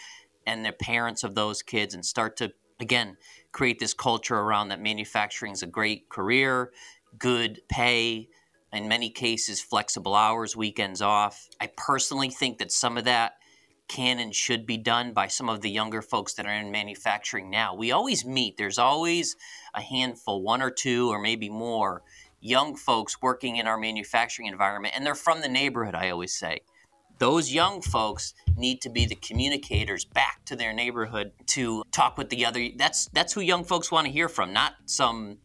and 0.48 0.66
the 0.66 0.72
parents 0.72 1.24
of 1.24 1.36
those 1.36 1.62
kids 1.62 1.94
and 1.94 2.06
start 2.06 2.38
to 2.38 2.54
again, 2.80 3.18
create 3.52 3.80
this 3.80 3.94
culture 3.94 4.36
around 4.36 4.70
that 4.70 4.82
manufacturing 4.82 5.54
is 5.54 5.64
a 5.64 5.68
great 5.68 6.10
career, 6.10 6.72
good 7.18 7.62
pay, 7.70 8.30
in 8.74 8.88
many 8.88 9.10
cases, 9.10 9.62
flexible 9.62 10.16
hours, 10.16 10.56
weekends 10.56 11.02
off. 11.02 11.48
I 11.62 11.70
personally 11.78 12.30
think 12.30 12.58
that 12.58 12.72
some 12.72 12.98
of 12.98 13.06
that 13.06 13.34
can 13.88 14.20
and 14.20 14.34
should 14.36 14.66
be 14.66 14.78
done 14.78 15.14
by 15.14 15.28
some 15.28 15.48
of 15.48 15.62
the 15.62 15.70
younger 15.70 16.02
folks 16.02 16.34
that 16.34 16.46
are 16.46 16.54
in 16.54 16.72
manufacturing 16.72 17.50
now. 17.50 17.76
We 17.76 17.92
always 17.92 18.26
meet, 18.26 18.58
there's 18.58 18.80
always 18.80 19.36
a 19.74 19.82
handful, 19.82 20.42
one 20.42 20.62
or 20.62 20.72
two, 20.72 21.10
or 21.10 21.20
maybe 21.20 21.50
more, 21.50 22.02
young 22.42 22.76
folks 22.76 23.22
working 23.22 23.56
in 23.58 23.68
our 23.68 23.78
manufacturing 23.78 24.48
environment, 24.48 24.94
and 24.96 25.06
they're 25.06 25.16
from 25.16 25.42
the 25.42 25.48
neighborhood, 25.48 25.96
I 25.96 26.10
always 26.10 26.34
say 26.34 26.62
those 27.18 27.52
young 27.52 27.82
folks 27.82 28.34
need 28.58 28.82
to 28.82 28.90
be 28.90 29.06
the 29.06 29.16
communicators 29.16 30.06
back 30.06 30.44
to 30.46 30.56
their 30.56 30.74
neighborhood 30.74 31.32
to 31.48 31.84
talk 31.92 32.18
with 32.18 32.30
the 32.30 32.46
other 32.46 32.68
that's 32.78 33.08
that's 33.08 33.34
who 33.34 33.42
young 33.42 33.64
folks 33.64 33.92
want 33.92 34.06
to 34.06 34.12
hear 34.12 34.30
from 34.30 34.54
not 34.54 34.74
some 34.86 35.38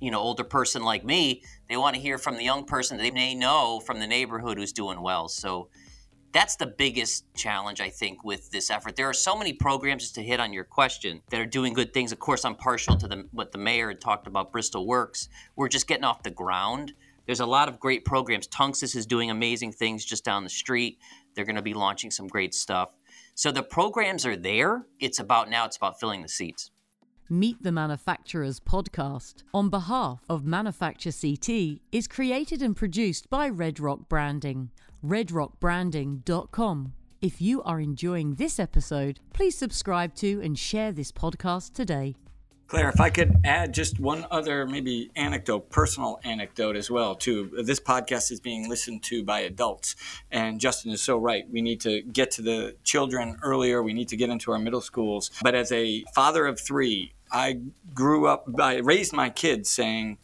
you 0.00 0.10
know 0.10 0.18
older 0.18 0.44
person 0.44 0.82
like 0.82 1.04
me. 1.04 1.42
They 1.68 1.76
want 1.76 1.94
to 1.94 2.00
hear 2.00 2.18
from 2.18 2.36
the 2.36 2.44
young 2.44 2.64
person 2.64 2.98
they 2.98 3.10
may 3.10 3.34
know 3.34 3.80
from 3.80 4.00
the 4.00 4.06
neighborhood 4.06 4.58
who's 4.58 4.72
doing 4.72 5.00
well. 5.00 5.28
So 5.28 5.68
that's 6.32 6.54
the 6.54 6.66
biggest 6.66 7.24
challenge 7.34 7.80
i 7.80 7.90
think 7.90 8.22
with 8.22 8.50
this 8.52 8.70
effort. 8.70 8.94
There 8.94 9.08
are 9.08 9.14
so 9.14 9.36
many 9.36 9.52
programs 9.52 10.04
just 10.04 10.14
to 10.14 10.22
hit 10.22 10.38
on 10.38 10.52
your 10.52 10.62
question 10.62 11.22
that 11.30 11.40
are 11.40 11.46
doing 11.46 11.72
good 11.72 11.92
things. 11.92 12.12
Of 12.12 12.18
course 12.18 12.44
i'm 12.44 12.54
partial 12.54 12.96
to 12.96 13.08
the, 13.08 13.26
what 13.32 13.52
the 13.52 13.58
mayor 13.58 13.88
had 13.88 14.00
talked 14.00 14.26
about 14.26 14.52
bristol 14.52 14.86
works. 14.86 15.28
We're 15.56 15.68
just 15.68 15.88
getting 15.88 16.04
off 16.04 16.22
the 16.22 16.30
ground 16.30 16.92
there's 17.30 17.38
a 17.38 17.46
lot 17.46 17.68
of 17.68 17.78
great 17.78 18.04
programs. 18.04 18.48
Tunxis 18.48 18.96
is 18.96 19.06
doing 19.06 19.30
amazing 19.30 19.70
things 19.70 20.04
just 20.04 20.24
down 20.24 20.42
the 20.42 20.50
street. 20.50 20.98
They're 21.32 21.44
going 21.44 21.54
to 21.54 21.62
be 21.62 21.74
launching 21.74 22.10
some 22.10 22.26
great 22.26 22.52
stuff. 22.52 22.90
So 23.36 23.52
the 23.52 23.62
programs 23.62 24.26
are 24.26 24.34
there. 24.34 24.86
It's 24.98 25.20
about 25.20 25.48
now, 25.48 25.64
it's 25.64 25.76
about 25.76 26.00
filling 26.00 26.22
the 26.22 26.28
seats. 26.28 26.72
Meet 27.28 27.62
the 27.62 27.70
Manufacturers 27.70 28.58
podcast 28.58 29.44
on 29.54 29.70
behalf 29.70 30.24
of 30.28 30.44
Manufacture 30.44 31.12
CT 31.12 31.78
is 31.92 32.08
created 32.08 32.62
and 32.62 32.74
produced 32.76 33.30
by 33.30 33.48
Red 33.48 33.78
Rock 33.78 34.08
Branding. 34.08 34.70
redrockbranding.com. 35.04 36.94
If 37.22 37.40
you 37.40 37.62
are 37.62 37.80
enjoying 37.80 38.34
this 38.34 38.58
episode, 38.58 39.20
please 39.32 39.56
subscribe 39.56 40.16
to 40.16 40.40
and 40.42 40.58
share 40.58 40.90
this 40.90 41.12
podcast 41.12 41.74
today. 41.74 42.16
Claire, 42.70 42.90
if 42.90 43.00
I 43.00 43.10
could 43.10 43.34
add 43.42 43.74
just 43.74 43.98
one 43.98 44.24
other 44.30 44.64
maybe 44.64 45.10
anecdote, 45.16 45.70
personal 45.70 46.20
anecdote 46.22 46.76
as 46.76 46.88
well, 46.88 47.16
too. 47.16 47.50
This 47.64 47.80
podcast 47.80 48.30
is 48.30 48.38
being 48.38 48.68
listened 48.68 49.02
to 49.04 49.24
by 49.24 49.40
adults, 49.40 49.96
and 50.30 50.60
Justin 50.60 50.92
is 50.92 51.02
so 51.02 51.18
right. 51.18 51.50
We 51.50 51.62
need 51.62 51.80
to 51.80 52.00
get 52.02 52.30
to 52.32 52.42
the 52.42 52.76
children 52.84 53.38
earlier. 53.42 53.82
We 53.82 53.92
need 53.92 54.06
to 54.10 54.16
get 54.16 54.30
into 54.30 54.52
our 54.52 54.58
middle 54.60 54.80
schools. 54.80 55.32
But 55.42 55.56
as 55.56 55.72
a 55.72 56.04
father 56.14 56.46
of 56.46 56.60
three, 56.60 57.12
I 57.32 57.58
grew 57.92 58.28
up, 58.28 58.46
I 58.60 58.76
raised 58.76 59.12
my 59.12 59.30
kids 59.30 59.68
saying, 59.68 60.18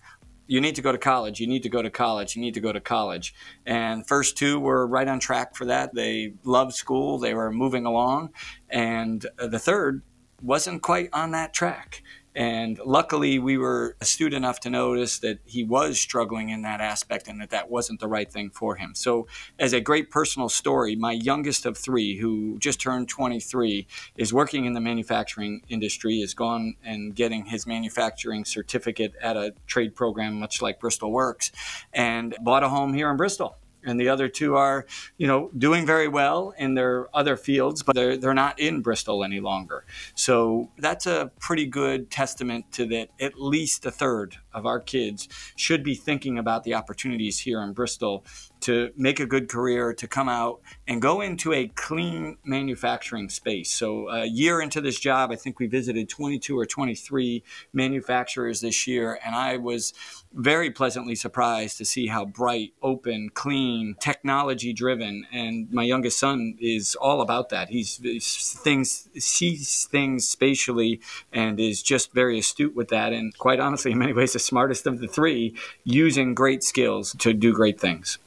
you 0.47 0.61
need 0.61 0.77
to 0.77 0.83
go 0.83 0.93
to 0.93 0.99
college. 0.99 1.41
You 1.41 1.49
need 1.49 1.65
to 1.65 1.69
go 1.69 1.83
to 1.83 1.91
college. 1.91 2.37
You 2.37 2.43
need 2.43 2.55
to 2.55 2.61
go 2.61 2.73
to 2.73 2.81
college. 2.81 3.35
And 3.67 4.07
first 4.07 4.37
two 4.37 4.61
were 4.61 4.87
right 4.87 5.09
on 5.09 5.19
track 5.19 5.57
for 5.57 5.65
that. 5.65 5.97
They 5.97 6.35
loved 6.45 6.75
school. 6.75 7.19
They 7.19 7.35
were 7.35 7.51
moving 7.51 7.87
along. 7.87 8.31
And 8.71 9.27
the 9.37 9.59
third 9.59 10.03
wasn't 10.41 10.83
quite 10.83 11.09
on 11.13 11.33
that 11.33 11.53
track. 11.53 12.05
And 12.37 12.79
luckily, 12.85 13.39
we 13.39 13.57
were 13.57 13.97
astute 14.03 14.35
enough 14.35 14.61
to 14.61 14.71
notice 14.71 15.21
that 15.21 15.39
he 15.47 15.65
was 15.65 15.99
struggling 15.99 16.51
in 16.51 16.61
that 16.63 16.83
aspect 16.83 17.29
and 17.29 17.41
that 17.41 17.49
that 17.49 17.71
wasn't 17.71 17.99
the 17.99 18.09
right 18.09 18.31
thing 18.31 18.51
for 18.51 18.77
him. 18.77 18.95
So, 18.95 19.27
as 19.59 19.73
a 19.73 19.81
great 19.81 20.11
personal 20.11 20.51
story, 20.51 20.97
my 20.97 21.13
youngest 21.13 21.65
of 21.65 21.79
three, 21.79 22.19
who 22.19 22.59
just 22.59 22.79
turned 22.79 23.09
23, 23.09 23.87
is 24.19 24.35
working 24.35 24.67
in 24.67 24.75
the 24.75 24.83
manufacturing 24.83 25.63
industry, 25.71 26.21
is 26.21 26.35
gone 26.35 26.75
and 26.85 27.15
getting 27.15 27.47
his 27.47 27.67
manufacturing 27.67 28.45
certificate 28.45 29.15
at 29.23 29.39
a 29.39 29.55
trade 29.67 29.95
program, 29.95 30.39
much 30.39 30.61
like 30.61 30.79
Bristol 30.79 31.11
Works, 31.11 31.53
and 31.95 32.37
bought 32.43 32.63
a 32.63 32.69
home 32.69 32.93
here 32.93 33.11
in 33.11 33.17
Bristol 33.17 33.57
and 33.87 33.99
the 33.99 34.09
other 34.09 34.29
two 34.29 34.57
are, 34.57 34.87
you 35.17 35.27
know, 35.27 35.51
doing 35.57 35.87
very 35.87 36.09
well 36.09 36.53
in 36.59 36.75
their 36.75 37.09
other 37.17 37.37
fields, 37.37 37.83
but 37.83 37.95
they're 37.95 38.17
they're 38.17 38.35
not 38.35 38.59
in 38.59 38.83
Bristol 38.83 39.25
any 39.25 39.41
longer. 39.41 39.85
So 40.15 40.71
that's 40.77 41.07
a 41.07 41.31
pretty 41.41 41.67
good 41.67 42.11
testament 42.11 42.73
to 42.73 42.87
that. 42.87 43.11
At 43.21 43.41
least 43.41 43.87
a 43.87 43.91
third 43.91 44.37
of 44.57 44.67
our 44.67 44.81
kids 44.81 45.29
should 45.55 45.85
be 45.85 45.95
thinking 45.95 46.39
about 46.39 46.65
the 46.65 46.75
opportunities 46.75 47.39
here 47.41 47.63
in 47.63 47.73
Bristol 47.73 48.25
to 48.61 48.91
make 48.97 49.21
a 49.21 49.27
good 49.27 49.49
career, 49.49 49.93
to 49.93 50.09
come 50.09 50.29
out 50.29 50.61
and 50.89 51.01
go 51.01 51.21
into 51.21 51.53
a 51.53 51.69
clean 51.69 52.39
manufacturing 52.45 53.29
space. 53.29 53.71
So, 53.71 54.09
a 54.09 54.25
year 54.25 54.61
into 54.61 54.81
this 54.81 54.99
job, 54.99 55.31
I 55.31 55.37
think 55.37 55.61
we 55.61 55.67
visited 55.67 56.09
22 56.09 56.59
or 56.59 56.67
23 56.67 57.45
manufacturers 57.73 58.63
this 58.63 58.87
year, 58.87 59.21
and 59.25 59.35
I 59.35 59.59
was 59.59 59.93
very 60.33 60.71
pleasantly 60.71 61.15
surprised 61.15 61.79
to 61.79 61.85
see 61.85 62.07
how 62.09 62.25
bright, 62.25 62.73
open, 62.83 63.31
clean, 63.31 63.95
technology 64.01 64.73
driven. 64.73 65.27
And 65.33 65.71
my 65.71 65.83
youngest 65.83 66.19
son 66.19 66.57
is 66.59 66.95
all 66.95 67.21
about 67.21 67.51
that. 67.51 67.69
He's, 67.69 67.99
he's 67.99 68.59
things 68.63 69.09
sees 69.19 69.87
things 69.91 70.29
spatially 70.29 71.01
and 71.33 71.59
is 71.61 71.83
just 71.83 72.13
very 72.13 72.39
astute 72.39 72.75
with 72.75 72.89
that. 72.89 73.13
And 73.13 73.37
quite 73.39 73.61
honestly, 73.61 73.93
in 73.93 73.99
many 73.99 74.13
ways, 74.13 74.33
the 74.33 74.39
smartest 74.47 74.87
of 74.87 75.01
the 75.01 75.09
three, 75.09 75.57
using 75.85 76.35
great 76.35 76.63
skills 76.63 77.15
to 77.19 77.33
do 77.33 77.53
great 77.53 77.81
things. 77.81 78.19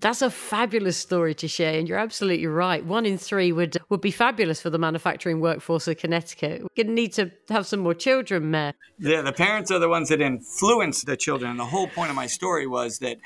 That's 0.00 0.22
a 0.22 0.30
fabulous 0.30 0.96
story 0.96 1.34
to 1.34 1.48
share, 1.48 1.78
and 1.78 1.86
you're 1.86 1.98
absolutely 1.98 2.46
right. 2.46 2.82
One 2.82 3.04
in 3.04 3.18
three 3.18 3.52
would 3.52 3.76
would 3.90 4.00
be 4.00 4.10
fabulous 4.10 4.62
for 4.62 4.70
the 4.70 4.78
manufacturing 4.78 5.40
workforce 5.40 5.86
of 5.86 5.98
Connecticut. 5.98 6.62
We're 6.62 6.84
going 6.84 6.86
to 6.86 6.92
need 6.94 7.12
to 7.14 7.30
have 7.50 7.66
some 7.66 7.80
more 7.80 7.92
children, 7.92 8.50
Mayor. 8.50 8.72
Yeah, 8.98 9.20
the 9.20 9.32
parents 9.32 9.70
are 9.70 9.78
the 9.78 9.90
ones 9.90 10.08
that 10.08 10.22
influence 10.22 11.02
the 11.04 11.16
children. 11.16 11.50
And 11.50 11.60
the 11.60 11.66
whole 11.66 11.88
point 11.88 12.08
of 12.08 12.16
my 12.16 12.26
story 12.26 12.66
was 12.66 13.00
that 13.00 13.18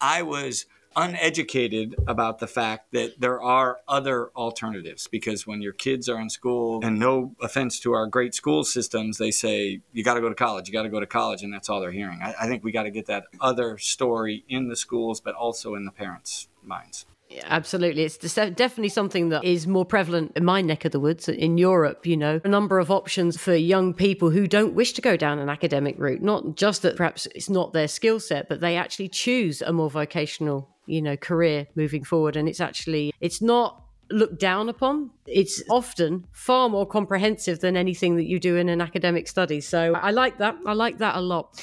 I 0.00 0.22
was 0.22 0.66
uneducated 0.96 1.94
about 2.06 2.38
the 2.38 2.46
fact 2.46 2.92
that 2.92 3.20
there 3.20 3.42
are 3.42 3.78
other 3.88 4.30
alternatives 4.36 5.08
because 5.08 5.46
when 5.46 5.62
your 5.62 5.72
kids 5.72 6.08
are 6.08 6.20
in 6.20 6.30
school 6.30 6.80
and 6.84 6.98
no 6.98 7.34
offense 7.40 7.80
to 7.80 7.92
our 7.92 8.06
great 8.06 8.34
school 8.34 8.64
systems 8.64 9.18
they 9.18 9.30
say 9.30 9.80
you 9.92 10.04
got 10.04 10.14
to 10.14 10.20
go 10.20 10.28
to 10.28 10.34
college 10.34 10.68
you 10.68 10.72
got 10.72 10.82
to 10.82 10.88
go 10.88 11.00
to 11.00 11.06
college 11.06 11.42
and 11.42 11.52
that's 11.52 11.68
all 11.68 11.80
they're 11.80 11.92
hearing. 11.92 12.20
I, 12.22 12.34
I 12.42 12.46
think 12.46 12.64
we 12.64 12.72
got 12.72 12.84
to 12.84 12.90
get 12.90 13.06
that 13.06 13.24
other 13.40 13.78
story 13.78 14.44
in 14.48 14.68
the 14.68 14.76
schools 14.76 15.20
but 15.20 15.34
also 15.34 15.74
in 15.74 15.84
the 15.84 15.92
parents 15.92 16.48
minds 16.62 17.06
Absolutely. 17.44 18.02
It's 18.02 18.16
definitely 18.18 18.88
something 18.88 19.28
that 19.30 19.44
is 19.44 19.66
more 19.66 19.84
prevalent 19.84 20.32
in 20.36 20.44
my 20.44 20.60
neck 20.60 20.84
of 20.84 20.92
the 20.92 21.00
woods 21.00 21.28
in 21.28 21.58
Europe, 21.58 22.06
you 22.06 22.16
know, 22.16 22.40
a 22.44 22.48
number 22.48 22.78
of 22.78 22.90
options 22.90 23.36
for 23.36 23.54
young 23.54 23.94
people 23.94 24.30
who 24.30 24.46
don't 24.46 24.74
wish 24.74 24.92
to 24.92 25.02
go 25.02 25.16
down 25.16 25.38
an 25.38 25.48
academic 25.48 25.96
route. 25.98 26.22
Not 26.22 26.56
just 26.56 26.82
that 26.82 26.96
perhaps 26.96 27.26
it's 27.34 27.50
not 27.50 27.72
their 27.72 27.88
skill 27.88 28.20
set, 28.20 28.48
but 28.48 28.60
they 28.60 28.76
actually 28.76 29.08
choose 29.08 29.62
a 29.62 29.72
more 29.72 29.90
vocational, 29.90 30.68
you 30.86 31.02
know, 31.02 31.16
career 31.16 31.66
moving 31.74 32.04
forward. 32.04 32.36
And 32.36 32.48
it's 32.48 32.60
actually, 32.60 33.12
it's 33.20 33.40
not 33.42 33.82
looked 34.10 34.38
down 34.38 34.68
upon. 34.68 35.10
It's 35.26 35.62
often 35.70 36.26
far 36.32 36.68
more 36.68 36.86
comprehensive 36.86 37.60
than 37.60 37.76
anything 37.76 38.16
that 38.16 38.26
you 38.26 38.38
do 38.38 38.56
in 38.56 38.68
an 38.68 38.80
academic 38.80 39.26
study. 39.28 39.60
So 39.60 39.94
I 39.94 40.10
like 40.10 40.38
that. 40.38 40.56
I 40.66 40.74
like 40.74 40.98
that 40.98 41.16
a 41.16 41.20
lot. 41.20 41.62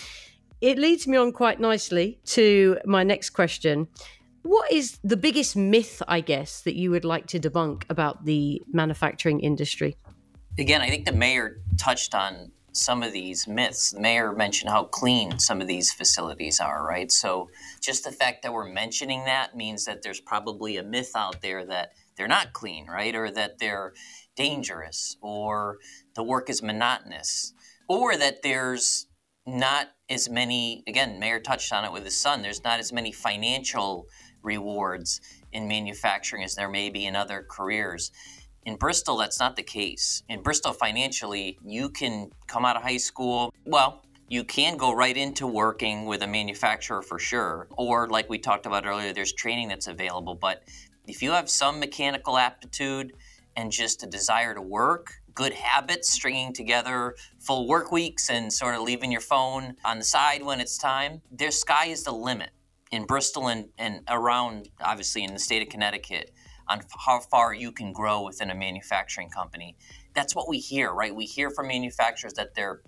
It 0.61 0.77
leads 0.77 1.07
me 1.07 1.15
on 1.15 1.31
quite 1.31 1.59
nicely 1.59 2.19
to 2.25 2.77
my 2.85 3.03
next 3.03 3.29
question. 3.29 3.87
What 4.49 4.71
is 4.71 4.97
the 5.03 5.15
biggest 5.15 5.55
myth, 5.55 6.01
I 6.07 6.21
guess, 6.21 6.61
that 6.61 6.73
you 6.73 6.89
would 6.89 7.05
like 7.05 7.27
to 7.27 7.39
debunk 7.39 7.83
about 7.87 8.25
the 8.25 8.63
manufacturing 8.65 9.41
industry? 9.41 9.95
Again, 10.57 10.81
I 10.81 10.89
think 10.89 11.05
the 11.05 11.11
mayor 11.11 11.61
touched 11.77 12.15
on 12.15 12.51
some 12.71 13.03
of 13.03 13.13
these 13.13 13.47
myths. 13.47 13.91
The 13.91 13.99
mayor 13.99 14.33
mentioned 14.33 14.71
how 14.71 14.85
clean 14.85 15.37
some 15.37 15.61
of 15.61 15.67
these 15.67 15.93
facilities 15.93 16.59
are, 16.59 16.83
right? 16.83 17.11
So 17.11 17.51
just 17.79 18.03
the 18.03 18.11
fact 18.11 18.41
that 18.41 18.51
we're 18.51 18.67
mentioning 18.67 19.23
that 19.25 19.55
means 19.55 19.85
that 19.85 20.01
there's 20.01 20.19
probably 20.19 20.77
a 20.77 20.83
myth 20.83 21.11
out 21.15 21.43
there 21.43 21.63
that 21.67 21.91
they're 22.17 22.27
not 22.27 22.51
clean, 22.51 22.87
right? 22.87 23.13
Or 23.13 23.29
that 23.29 23.59
they're 23.59 23.93
dangerous, 24.35 25.15
or 25.21 25.77
the 26.15 26.23
work 26.23 26.49
is 26.49 26.63
monotonous, 26.63 27.53
or 27.87 28.17
that 28.17 28.41
there's 28.41 29.05
not 29.45 29.89
as 30.09 30.27
many, 30.27 30.83
again, 30.87 31.19
Mayor 31.19 31.39
touched 31.39 31.71
on 31.71 31.85
it 31.85 31.91
with 31.91 32.03
his 32.03 32.19
son, 32.19 32.41
there's 32.41 32.63
not 32.63 32.79
as 32.79 32.91
many 32.91 33.11
financial 33.11 34.07
rewards 34.41 35.21
in 35.51 35.67
manufacturing 35.67 36.43
as 36.43 36.55
there 36.55 36.69
may 36.69 36.89
be 36.89 37.05
in 37.05 37.15
other 37.15 37.45
careers. 37.49 38.11
In 38.65 38.75
Bristol, 38.75 39.17
that's 39.17 39.39
not 39.39 39.55
the 39.55 39.63
case. 39.63 40.21
In 40.29 40.41
Bristol, 40.41 40.73
financially, 40.73 41.57
you 41.65 41.89
can 41.89 42.29
come 42.47 42.65
out 42.65 42.75
of 42.75 42.83
high 42.83 42.97
school, 42.97 43.53
well, 43.65 44.03
you 44.27 44.43
can 44.43 44.77
go 44.77 44.93
right 44.93 45.17
into 45.17 45.47
working 45.47 46.05
with 46.05 46.21
a 46.21 46.27
manufacturer 46.27 47.01
for 47.01 47.17
sure. 47.17 47.67
Or, 47.71 48.07
like 48.07 48.29
we 48.29 48.37
talked 48.37 48.67
about 48.67 48.85
earlier, 48.85 49.11
there's 49.11 49.33
training 49.33 49.69
that's 49.69 49.87
available. 49.87 50.35
But 50.35 50.63
if 51.07 51.23
you 51.23 51.31
have 51.31 51.49
some 51.49 51.79
mechanical 51.79 52.37
aptitude 52.37 53.13
and 53.55 53.71
just 53.71 54.03
a 54.03 54.07
desire 54.07 54.53
to 54.53 54.61
work, 54.61 55.13
good 55.33 55.53
habits, 55.53 56.11
stringing 56.11 56.53
together 56.53 57.15
full 57.39 57.67
work 57.67 57.91
weeks 57.91 58.29
and 58.29 58.53
sort 58.53 58.75
of 58.75 58.81
leaving 58.81 59.11
your 59.11 59.21
phone 59.21 59.75
on 59.83 59.97
the 59.97 60.03
side 60.03 60.43
when 60.43 60.59
it's 60.59 60.77
time, 60.77 61.21
their 61.31 61.49
sky 61.49 61.85
is 61.85 62.03
the 62.03 62.11
limit 62.11 62.51
in 62.91 63.05
Bristol 63.05 63.47
and, 63.47 63.69
and 63.77 64.01
around, 64.09 64.69
obviously, 64.81 65.23
in 65.23 65.33
the 65.33 65.39
state 65.39 65.61
of 65.61 65.69
Connecticut 65.69 66.31
on 66.67 66.81
how 67.05 67.19
far 67.19 67.53
you 67.53 67.71
can 67.71 67.91
grow 67.91 68.21
within 68.21 68.49
a 68.51 68.55
manufacturing 68.55 69.29
company. 69.29 69.75
That's 70.13 70.35
what 70.35 70.47
we 70.47 70.59
hear, 70.59 70.91
right? 70.91 71.13
We 71.13 71.25
hear 71.25 71.49
from 71.49 71.67
manufacturers 71.67 72.33
that 72.33 72.53
they're 72.55 72.81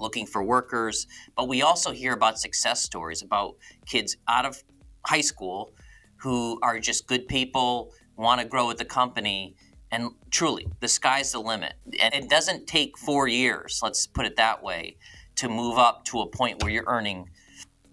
looking 0.00 0.26
for 0.26 0.42
workers, 0.42 1.06
but 1.36 1.48
we 1.48 1.62
also 1.62 1.92
hear 1.92 2.12
about 2.12 2.38
success 2.38 2.82
stories 2.82 3.22
about 3.22 3.56
kids 3.86 4.16
out 4.28 4.44
of 4.44 4.62
high 5.06 5.20
school 5.20 5.72
who 6.16 6.58
are 6.62 6.78
just 6.78 7.06
good 7.06 7.28
people, 7.28 7.92
want 8.16 8.40
to 8.40 8.46
grow 8.46 8.66
with 8.66 8.78
the 8.78 8.84
company. 8.84 9.54
And 9.90 10.10
truly, 10.30 10.66
the 10.80 10.88
sky's 10.88 11.32
the 11.32 11.38
limit. 11.38 11.74
And 12.00 12.14
it 12.14 12.28
doesn't 12.28 12.66
take 12.66 12.98
four 12.98 13.28
years, 13.28 13.80
let's 13.82 14.06
put 14.06 14.26
it 14.26 14.36
that 14.36 14.62
way, 14.62 14.96
to 15.36 15.48
move 15.48 15.78
up 15.78 16.04
to 16.06 16.20
a 16.20 16.26
point 16.26 16.62
where 16.62 16.72
you're 16.72 16.84
earning 16.86 17.28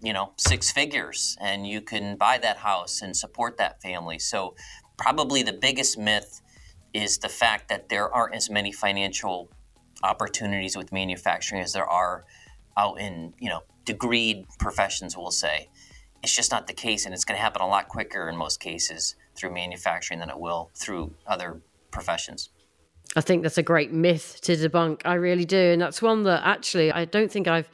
you 0.02 0.12
know 0.12 0.32
six 0.36 0.70
figures 0.70 1.36
and 1.40 1.66
you 1.66 1.80
can 1.80 2.16
buy 2.16 2.38
that 2.38 2.58
house 2.58 3.02
and 3.02 3.16
support 3.16 3.56
that 3.58 3.80
family. 3.80 4.18
So 4.18 4.54
probably 4.98 5.42
the 5.42 5.52
biggest 5.52 5.98
myth 5.98 6.40
is 6.92 7.18
the 7.18 7.28
fact 7.28 7.68
that 7.68 7.88
there 7.88 8.12
aren't 8.12 8.34
as 8.34 8.50
many 8.50 8.72
financial 8.72 9.50
opportunities 10.02 10.76
with 10.76 10.92
manufacturing 10.92 11.62
as 11.62 11.72
there 11.72 11.86
are 11.86 12.24
out 12.76 13.00
in 13.00 13.34
you 13.38 13.48
know 13.48 13.62
degreed 13.86 14.44
professions 14.58 15.16
we'll 15.16 15.30
say. 15.30 15.68
It's 16.22 16.34
just 16.34 16.52
not 16.52 16.66
the 16.66 16.72
case 16.72 17.04
and 17.04 17.14
it's 17.14 17.24
going 17.24 17.36
to 17.36 17.42
happen 17.42 17.62
a 17.62 17.66
lot 17.66 17.88
quicker 17.88 18.28
in 18.28 18.36
most 18.36 18.60
cases 18.60 19.16
through 19.34 19.52
manufacturing 19.52 20.20
than 20.20 20.30
it 20.30 20.38
will 20.38 20.70
through 20.74 21.14
other 21.26 21.62
professions. 21.90 22.50
I 23.14 23.20
think 23.20 23.42
that's 23.42 23.58
a 23.58 23.62
great 23.62 23.92
myth 23.92 24.38
to 24.42 24.56
debunk. 24.56 25.02
I 25.04 25.14
really 25.14 25.44
do, 25.44 25.58
and 25.58 25.82
that's 25.82 26.00
one 26.00 26.22
that 26.24 26.42
actually 26.44 26.92
I 26.92 27.04
don't 27.04 27.30
think 27.30 27.46
I've 27.46 27.68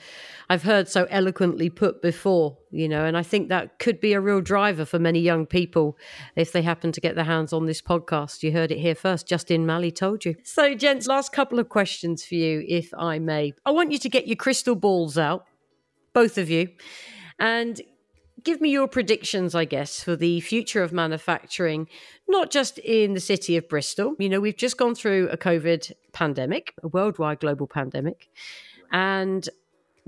I've 0.51 0.63
heard 0.63 0.89
so 0.89 1.07
eloquently 1.11 1.69
put 1.69 2.01
before, 2.01 2.57
you 2.71 2.89
know, 2.89 3.05
and 3.05 3.19
I 3.19 3.23
think 3.23 3.51
that 3.51 3.79
could 3.79 4.01
be 4.01 4.15
a 4.15 4.21
real 4.21 4.41
driver 4.41 4.87
for 4.87 4.99
many 4.99 5.21
young 5.21 5.45
people 5.45 5.99
if 6.37 6.53
they 6.53 6.63
happen 6.63 6.91
to 6.93 7.01
get 7.01 7.17
their 7.17 7.25
hands 7.25 7.53
on 7.53 7.67
this 7.67 7.83
podcast. 7.83 8.43
You 8.43 8.53
heard 8.53 8.73
it 8.73 8.79
here 8.79 8.95
first. 8.95 9.27
Justin 9.27 9.67
Malley 9.67 9.91
told 9.91 10.25
you. 10.25 10.37
So, 10.45 10.75
gents, 10.75 11.07
last 11.07 11.33
couple 11.33 11.59
of 11.59 11.69
questions 11.69 12.25
for 12.25 12.35
you, 12.35 12.65
if 12.67 12.95
I 12.97 13.19
may. 13.19 13.53
I 13.67 13.73
want 13.73 13.93
you 13.93 13.99
to 13.99 14.09
get 14.09 14.27
your 14.27 14.37
crystal 14.37 14.75
balls 14.75 15.19
out, 15.19 15.45
both 16.15 16.39
of 16.39 16.49
you, 16.49 16.71
and 17.39 17.81
give 18.43 18.63
me 18.63 18.71
your 18.71 18.89
predictions, 18.89 19.55
I 19.55 19.67
guess, 19.67 20.03
for 20.03 20.17
the 20.17 20.41
future 20.41 20.83
of 20.83 20.93
manufacturing, 20.93 21.89
not 22.27 22.51
just 22.51 22.79
in 22.79 23.13
the 23.13 23.21
city 23.21 23.59
of 23.59 23.69
Bristol. 23.69 24.15
You 24.19 24.31
know, 24.31 24.41
we've 24.41 24.57
just 24.57 24.79
gone 24.79 24.95
through 24.95 25.29
a 25.29 25.37
COVID 25.37 25.93
pandemic, 26.13 26.73
a 26.83 26.89
worldwide 26.89 27.41
global 27.41 27.67
pandemic. 27.67 28.29
And 28.91 29.47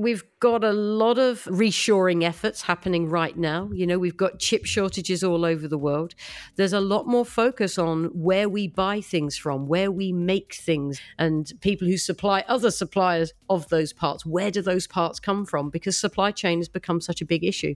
We've 0.01 0.25
got 0.41 0.65
a 0.65 0.73
lot 0.73 1.19
of 1.19 1.45
reshoring 1.45 2.25
efforts 2.25 2.63
happening 2.63 3.11
right 3.11 3.37
now. 3.37 3.69
You 3.71 3.87
know, 3.87 3.99
we've 3.99 4.17
got 4.17 4.39
chip 4.39 4.65
shortages 4.65 5.23
all 5.23 5.45
over 5.45 5.69
the 5.69 5.77
world. 5.77 6.15
There's 6.57 6.73
a 6.73 6.81
lot 6.81 7.07
more 7.07 7.27
focus 7.27 7.77
on 7.77 8.05
where 8.15 8.49
we 8.49 8.67
buy 8.67 9.03
things 9.03 9.37
from, 9.37 9.67
where 9.67 9.91
we 9.91 10.11
make 10.11 10.55
things, 10.55 11.03
and 11.19 11.53
people 11.61 11.87
who 11.87 11.99
supply 11.99 12.45
other 12.49 12.71
suppliers 12.71 13.35
of 13.51 13.69
those 13.69 13.93
parts. 13.93 14.25
Where 14.25 14.51
do 14.51 14.63
those 14.63 14.87
parts 14.87 15.21
come 15.21 15.45
from? 15.45 15.69
Because 15.69 15.99
supply 15.99 16.31
chain 16.31 16.61
has 16.61 16.69
become 16.71 17.03
such 17.03 17.21
a 17.21 17.27
big 17.27 17.45
issue. 17.45 17.75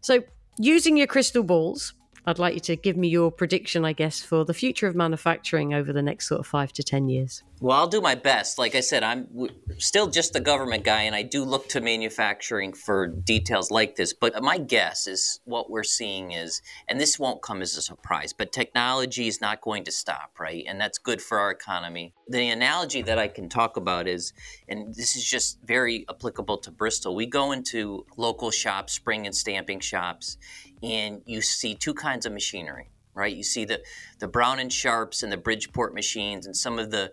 So, 0.00 0.24
using 0.58 0.96
your 0.96 1.06
crystal 1.06 1.44
balls, 1.44 1.94
I'd 2.26 2.38
like 2.38 2.54
you 2.54 2.60
to 2.60 2.76
give 2.76 2.96
me 2.96 3.08
your 3.08 3.30
prediction, 3.30 3.84
I 3.84 3.92
guess, 3.92 4.20
for 4.20 4.44
the 4.44 4.54
future 4.54 4.86
of 4.86 4.94
manufacturing 4.94 5.74
over 5.74 5.92
the 5.92 6.02
next 6.02 6.28
sort 6.28 6.40
of 6.40 6.46
five 6.46 6.72
to 6.74 6.82
10 6.82 7.08
years. 7.08 7.42
Well, 7.60 7.76
I'll 7.76 7.88
do 7.88 8.00
my 8.00 8.14
best. 8.14 8.58
Like 8.58 8.74
I 8.74 8.80
said, 8.80 9.02
I'm 9.02 9.28
still 9.76 10.06
just 10.06 10.32
the 10.32 10.40
government 10.40 10.82
guy, 10.82 11.02
and 11.02 11.14
I 11.14 11.22
do 11.22 11.44
look 11.44 11.68
to 11.70 11.82
manufacturing 11.82 12.72
for 12.72 13.06
details 13.06 13.70
like 13.70 13.96
this. 13.96 14.14
But 14.14 14.42
my 14.42 14.56
guess 14.56 15.06
is 15.06 15.40
what 15.44 15.70
we're 15.70 15.82
seeing 15.82 16.32
is, 16.32 16.62
and 16.88 16.98
this 16.98 17.18
won't 17.18 17.42
come 17.42 17.60
as 17.60 17.76
a 17.76 17.82
surprise, 17.82 18.32
but 18.32 18.50
technology 18.50 19.26
is 19.26 19.42
not 19.42 19.60
going 19.60 19.84
to 19.84 19.92
stop, 19.92 20.38
right? 20.40 20.64
And 20.66 20.80
that's 20.80 20.96
good 20.96 21.20
for 21.20 21.38
our 21.38 21.50
economy. 21.50 22.14
The 22.28 22.48
analogy 22.48 23.02
that 23.02 23.18
I 23.18 23.28
can 23.28 23.50
talk 23.50 23.76
about 23.76 24.08
is, 24.08 24.32
and 24.66 24.94
this 24.94 25.14
is 25.14 25.24
just 25.24 25.58
very 25.62 26.06
applicable 26.08 26.58
to 26.58 26.70
Bristol, 26.70 27.14
we 27.14 27.26
go 27.26 27.52
into 27.52 28.06
local 28.16 28.50
shops, 28.50 28.94
spring 28.94 29.26
and 29.26 29.36
stamping 29.36 29.80
shops, 29.80 30.38
and 30.82 31.22
you 31.26 31.40
see 31.40 31.74
two 31.74 31.94
kinds 31.94 32.26
of 32.26 32.32
machinery, 32.32 32.90
right? 33.14 33.34
You 33.34 33.42
see 33.42 33.64
the, 33.64 33.82
the 34.18 34.28
Brown 34.28 34.58
and 34.58 34.70
Sharpes 34.70 35.22
and 35.22 35.32
the 35.32 35.36
Bridgeport 35.36 35.94
machines 35.94 36.46
and 36.46 36.56
some 36.56 36.78
of 36.78 36.90
the 36.90 37.12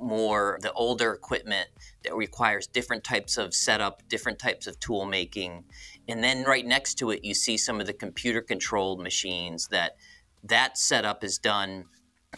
more 0.00 0.58
the 0.62 0.72
older 0.72 1.12
equipment 1.12 1.68
that 2.04 2.14
requires 2.14 2.66
different 2.66 3.02
types 3.02 3.36
of 3.36 3.54
setup, 3.54 4.02
different 4.08 4.38
types 4.38 4.66
of 4.66 4.78
tool 4.78 5.04
making. 5.04 5.64
And 6.08 6.22
then 6.22 6.44
right 6.44 6.64
next 6.64 6.94
to 6.98 7.10
it 7.10 7.24
you 7.24 7.34
see 7.34 7.56
some 7.56 7.80
of 7.80 7.86
the 7.86 7.92
computer 7.92 8.40
controlled 8.40 9.00
machines 9.00 9.68
that 9.68 9.96
that 10.44 10.78
setup 10.78 11.24
is 11.24 11.38
done 11.38 11.86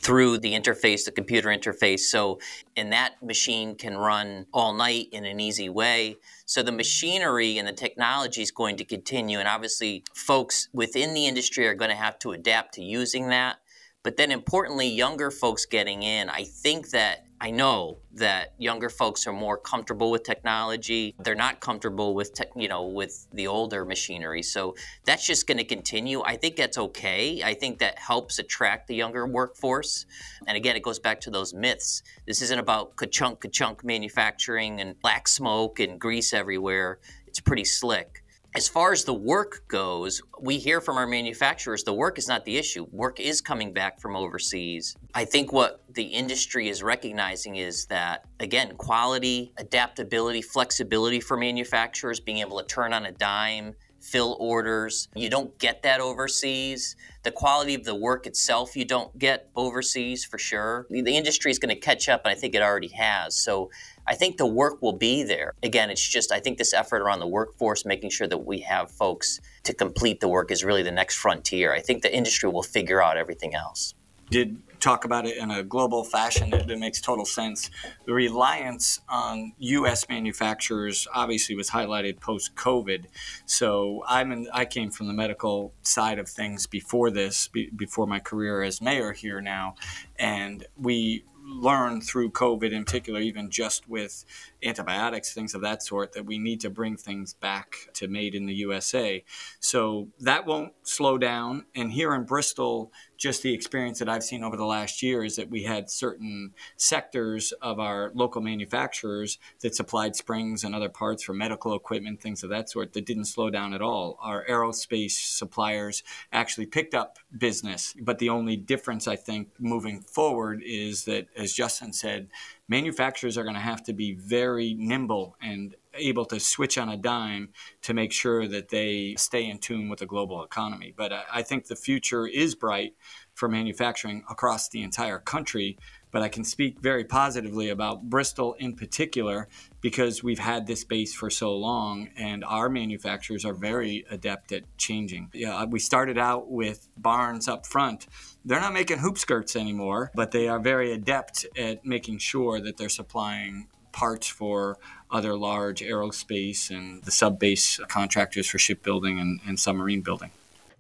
through 0.01 0.39
the 0.39 0.53
interface, 0.53 1.05
the 1.05 1.13
computer 1.13 1.49
interface. 1.49 2.01
So, 2.01 2.39
and 2.77 2.93
that 2.93 3.23
machine 3.23 3.75
can 3.75 3.97
run 3.97 4.47
all 4.53 4.73
night 4.73 5.09
in 5.13 5.25
an 5.25 5.41
easy 5.41 5.69
way. 5.69 6.17
So, 6.45 6.63
the 6.63 6.73
machinery 6.73 7.59
and 7.59 7.67
the 7.67 7.73
technology 7.73 8.43
is 8.43 8.51
going 8.51 8.77
to 8.77 8.85
continue. 8.85 9.39
And 9.39 9.49
obviously, 9.49 10.05
folks 10.15 10.69
within 10.73 11.15
the 11.15 11.27
industry 11.27 11.67
are 11.67 11.75
going 11.75 11.91
to 11.91 11.97
have 11.97 12.19
to 12.21 12.33
adapt 12.33 12.75
to 12.75 12.83
using 12.83 13.29
that. 13.29 13.57
But 14.03 14.17
then, 14.17 14.31
importantly, 14.31 14.89
younger 14.89 15.31
folks 15.31 15.67
getting 15.67 16.03
in, 16.03 16.31
I 16.31 16.45
think 16.45 16.91
that 16.91 17.26
I 17.41 17.51
know 17.51 17.99
that 18.15 18.55
younger 18.59 18.89
folks 18.89 19.27
are 19.27 19.33
more 19.33 19.59
comfortable 19.59 20.11
with 20.11 20.23
technology. 20.23 21.15
They're 21.23 21.35
not 21.35 21.61
comfortable 21.61 22.15
with 22.15 22.33
tech, 22.33 22.49
you 22.57 22.69
know, 22.69 22.87
with 22.87 23.27
the 23.33 23.47
older 23.47 23.85
machinery. 23.85 24.43
So 24.43 24.75
that's 25.05 25.27
just 25.27 25.47
going 25.47 25.59
to 25.59 25.65
continue. 25.65 26.23
I 26.23 26.37
think 26.37 26.57
that's 26.57 26.79
okay. 26.79 27.43
I 27.45 27.53
think 27.53 27.79
that 27.81 27.99
helps 27.99 28.39
attract 28.39 28.89
the 28.89 28.95
younger 28.95 29.27
workforce. 29.27 30.07
And 30.47 30.57
again, 30.57 30.77
it 30.77 30.83
goes 30.83 30.99
back 30.99 31.21
to 31.23 31.31
those 31.31 31.53
myths. 31.53 32.03
This 32.27 32.41
isn't 32.41 32.59
about 32.59 32.97
ka-chunk 32.97 33.41
ka-chunk 33.41 33.85
manufacturing 33.85 34.81
and 34.81 34.99
black 35.01 35.29
smoke 35.29 35.79
and 35.79 36.01
grease 36.01 36.33
everywhere. 36.33 37.01
It's 37.27 37.41
pretty 37.41 37.65
slick. 37.65 38.23
As 38.55 38.69
far 38.69 38.93
as 38.93 39.05
the 39.05 39.13
work 39.13 39.69
goes, 39.69 40.23
we 40.41 40.57
hear 40.57 40.81
from 40.81 40.97
our 40.97 41.07
manufacturers 41.07 41.85
the 41.85 41.93
work 41.93 42.17
is 42.17 42.27
not 42.27 42.47
the 42.47 42.57
issue. 42.57 42.87
Work 42.91 43.21
is 43.21 43.43
coming 43.43 43.75
back 43.75 44.01
from 44.01 44.17
overseas. 44.17 44.97
I 45.13 45.27
think 45.27 45.53
what 45.53 45.83
the 45.97 46.05
industry 46.05 46.69
is 46.69 46.83
recognizing 46.83 47.57
is 47.57 47.87
that, 47.87 48.25
again, 48.39 48.77
quality, 48.77 49.53
adaptability, 49.57 50.43
flexibility 50.43 51.21
for 51.21 51.37
manufacturers, 51.37 52.21
being 52.21 52.39
able 52.39 52.59
to 52.61 52.67
turn 52.67 52.93
on 52.93 53.07
a 53.07 53.13
dime, 53.13 53.75
fill 53.99 54.37
orders. 54.39 55.09
You 55.17 55.31
don't 55.31 55.59
get 55.59 55.83
that 55.83 56.01
overseas. 56.01 56.97
The 57.25 57.31
quality 57.33 57.75
of 57.75 57.85
the 57.85 57.95
work 57.95 58.27
itself, 58.27 58.77
you 58.77 58.85
don't 58.85 59.19
get 59.19 59.49
overseas 59.57 60.25
for 60.25 60.39
sure. 60.39 60.87
The 60.91 61.17
industry 61.17 61.51
is 61.51 61.59
going 61.59 61.75
to 61.75 61.81
catch 61.81 62.09
up, 62.09 62.21
and 62.25 62.31
I 62.31 62.39
think 62.39 62.55
it 62.55 62.63
already 62.63 62.89
has. 62.89 63.37
So 63.37 63.71
I 64.07 64.15
think 64.15 64.37
the 64.37 64.47
work 64.47 64.83
will 64.83 64.93
be 64.93 65.25
there. 65.25 65.55
Again, 65.63 65.91
it's 65.91 66.07
just, 66.07 66.31
I 66.31 66.39
think 66.41 66.59
this 66.59 66.75
effort 66.75 67.01
around 67.01 67.21
the 67.21 67.27
workforce, 67.27 67.85
making 67.87 68.11
sure 68.11 68.29
that 68.29 68.39
we 68.39 68.61
have 68.61 68.91
folks 68.91 69.41
to 69.65 69.75
complete 69.75 70.21
the 70.21 70.29
work 70.29 70.53
is 70.53 70.63
really 70.63 70.83
the 70.83 70.93
next 70.93 71.17
frontier. 71.17 71.73
I 71.73 71.81
think 71.81 72.03
the 72.03 72.15
industry 72.15 72.51
will 72.51 72.63
figure 72.63 73.03
out 73.03 73.17
everything 73.17 73.55
else. 73.55 73.95
Did 74.31 74.61
talk 74.87 75.05
about 75.05 75.27
it 75.27 75.37
in 75.37 75.51
a 75.51 75.65
global 75.65 76.05
fashion 76.05 76.49
that, 76.51 76.69
that, 76.69 76.79
makes 76.79 77.01
total 77.01 77.25
sense. 77.25 77.71
The 78.05 78.13
reliance 78.13 79.01
on 79.09 79.53
U.S. 79.59 80.09
manufacturers 80.09 81.09
obviously 81.13 81.57
was 81.57 81.71
highlighted 81.71 82.21
post 82.21 82.55
COVID. 82.55 83.07
So 83.47 84.05
I'm 84.07 84.31
in, 84.31 84.47
I 84.53 84.65
came 84.65 84.93
from 84.93 85.09
the 85.09 85.13
medical 85.13 85.75
side 85.83 86.21
of 86.21 86.29
things 86.29 86.69
before 86.69 87.11
this, 87.11 87.49
be, 87.49 87.69
before 87.75 88.07
my 88.07 88.21
career 88.21 88.63
as 88.63 88.81
mayor 88.81 89.13
here 89.13 89.41
now, 89.41 89.75
and 90.21 90.65
we 90.77 91.25
learned 91.43 92.05
through 92.05 92.31
COVID 92.31 92.71
in 92.71 92.85
particular, 92.85 93.21
even 93.21 93.51
just 93.51 93.89
with 93.89 94.25
antibiotics, 94.67 95.33
things 95.33 95.55
of 95.55 95.63
that 95.63 95.83
sort, 95.83 96.13
that 96.13 96.27
we 96.27 96.39
need 96.39 96.61
to 96.61 96.71
bring 96.71 96.97
things 96.97 97.35
back 97.35 97.89
to 97.95 98.09
made 98.09 98.35
in 98.35 98.47
the 98.47 98.55
USA. 98.55 99.25
So 99.61 100.09
that 100.21 100.47
won't 100.47 100.73
slow 100.83 101.19
down. 101.19 101.67
And 101.75 101.93
here 101.93 102.15
in 102.15 102.25
Bristol, 102.25 102.93
just 103.17 103.43
the 103.43 103.55
experience 103.55 103.99
that 103.99 104.09
I've 104.09 104.23
seen 104.23 104.45
over 104.45 104.57
the 104.57 104.67
last 104.67 105.03
year 105.03 105.25
is 105.25 105.37
that 105.37 105.49
we 105.49 105.63
had 105.63 105.91
certain 105.91 106.53
sectors 106.77 107.53
of 107.63 107.81
our 107.81 108.11
local 108.15 108.43
manufacturers 108.43 109.39
that 109.61 109.75
supplied 109.75 110.15
springs 110.17 110.65
and 110.65 110.75
other 110.75 110.89
parts 110.89 111.23
for 111.23 111.33
medical 111.33 111.75
equipment, 111.75 112.21
things 112.21 112.43
of 112.43 112.51
that 112.51 112.69
sort, 112.69 112.93
that 112.93 113.07
didn't 113.07 113.25
slow 113.25 113.51
down 113.51 113.73
at 113.73 113.83
all. 113.83 114.19
Our 114.21 114.45
aerospace 114.47 115.13
suppliers 115.13 116.03
actually 116.33 116.67
picked 116.67 116.95
up 116.95 117.19
business. 117.37 117.95
But 118.01 118.19
the 118.19 118.29
only 118.29 118.57
difference, 118.57 119.09
I 119.09 119.17
think, 119.17 119.49
moving 119.59 120.01
forward 120.01 120.63
is 120.65 121.05
that, 121.05 121.29
as 121.37 121.53
Justin 121.53 121.93
said, 121.93 122.29
manufacturers 122.69 123.39
are 123.39 123.43
going 123.43 123.55
to 123.55 123.61
have 123.61 123.83
to 123.85 123.93
be 123.93 124.15
very 124.15 124.75
nimble 124.75 125.37
and 125.41 125.77
able 125.95 126.25
to 126.27 126.39
switch 126.39 126.77
on 126.77 126.89
a 126.89 126.97
dime 126.97 127.51
to 127.83 127.95
make 127.95 128.13
sure 128.13 128.47
that 128.49 128.69
they 128.69 129.15
stay 129.17 129.49
in 129.49 129.59
tune 129.59 129.89
with 129.89 130.01
the 130.01 130.07
global 130.07 130.43
economy. 130.43 130.93
But 130.95 131.13
I 131.33 131.43
think 131.43 131.67
the 131.67 131.77
future 131.77 132.27
is 132.27 132.55
bright 132.55 132.95
for 133.35 133.49
manufacturing 133.49 134.25
across 134.31 134.69
the 134.69 134.83
entire 134.83 135.19
country. 135.19 135.79
But 136.17 136.23
I 136.23 136.29
can 136.29 136.45
speak 136.45 136.81
very 136.81 137.05
positively 137.05 137.69
about 137.69 138.09
Bristol 138.09 138.55
in 138.55 138.75
particular 138.75 139.49
because 139.83 140.23
we've 140.23 140.39
had 140.39 140.67
this 140.67 140.83
base 140.83 141.15
for 141.15 141.29
so 141.29 141.55
long 141.55 142.09
and 142.17 142.43
our 142.43 142.71
manufacturers 142.71 143.45
are 143.45 143.53
very 143.53 144.07
adept 144.11 144.51
at 144.53 144.63
changing. 144.79 145.29
Yeah, 145.35 145.55
uh, 145.59 145.67
we 145.67 145.79
started 145.79 146.17
out 146.17 146.51
with 146.51 146.89
Barnes 146.97 147.49
up 147.49 147.67
front. 147.67 148.07
They're 148.47 148.63
not 148.63 148.73
making 148.73 149.01
hoop 149.01 149.19
skirts 149.19 149.57
anymore, 149.57 150.11
but 150.15 150.31
they 150.31 150.49
are 150.49 150.59
very 150.59 150.93
adept 150.93 151.45
at 151.55 151.85
making 151.85 152.17
sure 152.17 152.63
that 152.63 152.79
they're 152.79 152.89
supplying 152.89 153.69
parts 153.93 154.27
for 154.27 154.79
other 155.11 155.37
large 155.37 155.83
aerospace 155.83 156.71
and 156.71 157.05
the 157.05 157.11
sub 157.11 157.39
base 157.39 157.79
contractors 157.89 158.47
for 158.47 158.59
shipbuilding 158.59 159.21
and, 159.21 159.41
and 159.47 159.61
submarine 159.61 160.01
building. 160.01 160.31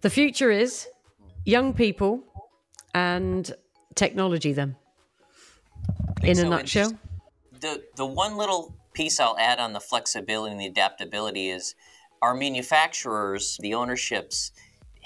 The 0.00 0.08
future 0.08 0.50
is 0.50 0.88
young 1.44 1.74
people 1.74 2.24
and 2.94 3.54
technology, 3.96 4.54
then, 4.54 4.76
in 6.22 6.36
so. 6.36 6.46
a 6.46 6.48
nutshell. 6.48 6.92
The, 7.60 7.82
the 7.96 8.06
one 8.06 8.36
little 8.36 8.74
piece 8.92 9.20
I'll 9.20 9.38
add 9.38 9.58
on 9.58 9.72
the 9.72 9.80
flexibility 9.80 10.52
and 10.52 10.60
the 10.60 10.66
adaptability 10.66 11.48
is 11.48 11.74
our 12.22 12.34
manufacturers, 12.34 13.58
the 13.60 13.74
ownerships, 13.74 14.52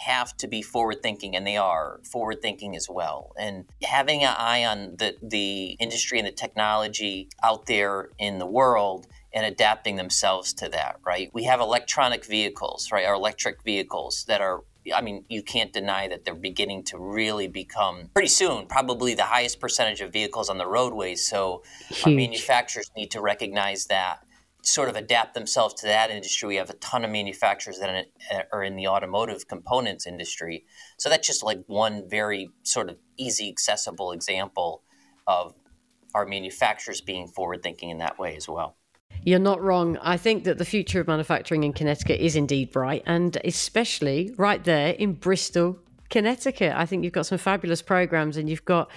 have 0.01 0.35
to 0.39 0.49
be 0.49 0.63
forward 0.63 1.03
thinking 1.03 1.37
and 1.37 1.47
they 1.47 1.59
are 1.59 2.01
forward 2.11 2.41
thinking 2.41 2.75
as 2.75 2.89
well 2.89 3.33
and 3.39 3.67
having 3.83 4.23
an 4.23 4.35
eye 4.39 4.65
on 4.65 4.97
the, 4.97 5.15
the 5.23 5.77
industry 5.79 6.19
and 6.19 6.27
the 6.27 6.33
technology 6.33 7.29
out 7.43 7.67
there 7.67 8.09
in 8.19 8.39
the 8.39 8.47
world 8.47 9.07
and 9.35 9.45
adapting 9.45 9.97
themselves 9.97 10.55
to 10.55 10.71
that 10.71 10.97
right 11.05 11.31
we 11.35 11.45
have 11.45 11.61
electronic 11.61 12.25
vehicles 12.25 12.91
right 12.91 13.05
our 13.05 13.15
electric 13.15 13.63
vehicles 13.63 14.25
that 14.27 14.41
are 14.41 14.63
I 14.93 15.01
mean, 15.01 15.25
you 15.29 15.43
can't 15.43 15.73
deny 15.73 16.09
that 16.09 16.25
they're 16.25 16.35
beginning 16.35 16.85
to 16.85 16.99
really 16.99 17.49
become 17.49 18.11
pretty 18.15 18.29
soon, 18.29 18.67
probably 18.67 19.15
the 19.15 19.25
highest 19.25 19.61
percentage 19.61 20.01
of 20.01 20.13
vehicles 20.13 20.49
on 20.49 20.59
the 20.59 20.67
roadways. 20.67 21.27
So, 21.27 21.63
our 22.05 22.13
manufacturers 22.13 22.91
need 22.97 23.11
to 23.13 23.21
recognize 23.21 23.87
that 23.87 24.21
sort 24.63 24.89
of 24.89 24.97
adapt 24.97 25.35
themselves 25.35 25.75
to 25.75 25.87
that 25.87 26.11
industry. 26.11 26.49
We 26.49 26.57
have 26.57 26.71
a 26.71 26.75
ton 26.75 27.05
of 27.05 27.11
manufacturers 27.11 27.79
that 27.79 28.07
are 28.53 28.63
in 28.63 28.75
uh, 28.75 28.77
the 28.77 28.89
automotive 28.89 29.49
components 29.49 30.07
industry. 30.07 30.65
So 30.99 31.09
that's 31.09 31.27
just 31.27 31.43
like 31.43 31.63
one 31.67 32.09
very 32.09 32.51
sort 32.63 32.91
of 32.91 32.97
easy, 33.17 33.49
accessible 33.49 34.13
example 34.13 34.83
of 35.27 35.55
our 36.15 36.27
manufacturers 36.27 37.01
being 37.01 37.29
forward 37.29 37.63
thinking 37.63 37.91
in 37.91 37.99
that 37.99 38.19
way 38.19 38.37
as 38.37 38.49
well. 38.49 38.77
You're 39.25 39.39
not 39.39 39.61
wrong. 39.61 39.99
I 40.01 40.17
think 40.17 40.45
that 40.45 40.59
the 40.59 40.65
future 40.65 41.01
of 41.01 41.07
manufacturing 41.07 41.65
in 41.65 41.73
Connecticut 41.73 42.21
is 42.21 42.37
indeed 42.37 42.73
bright, 42.73 43.03
and 43.07 43.37
especially 43.45 44.35
right 44.37 44.63
there 44.65 44.93
in 44.95 45.13
Bristol, 45.13 45.79
Connecticut. 46.09 46.73
I 46.75 46.87
think 46.87 47.05
you've 47.05 47.13
got 47.13 47.27
some 47.27 47.39
fabulous 47.39 47.83
programs 47.83 48.37
and 48.37 48.49
you've 48.49 48.65
got 48.65 48.91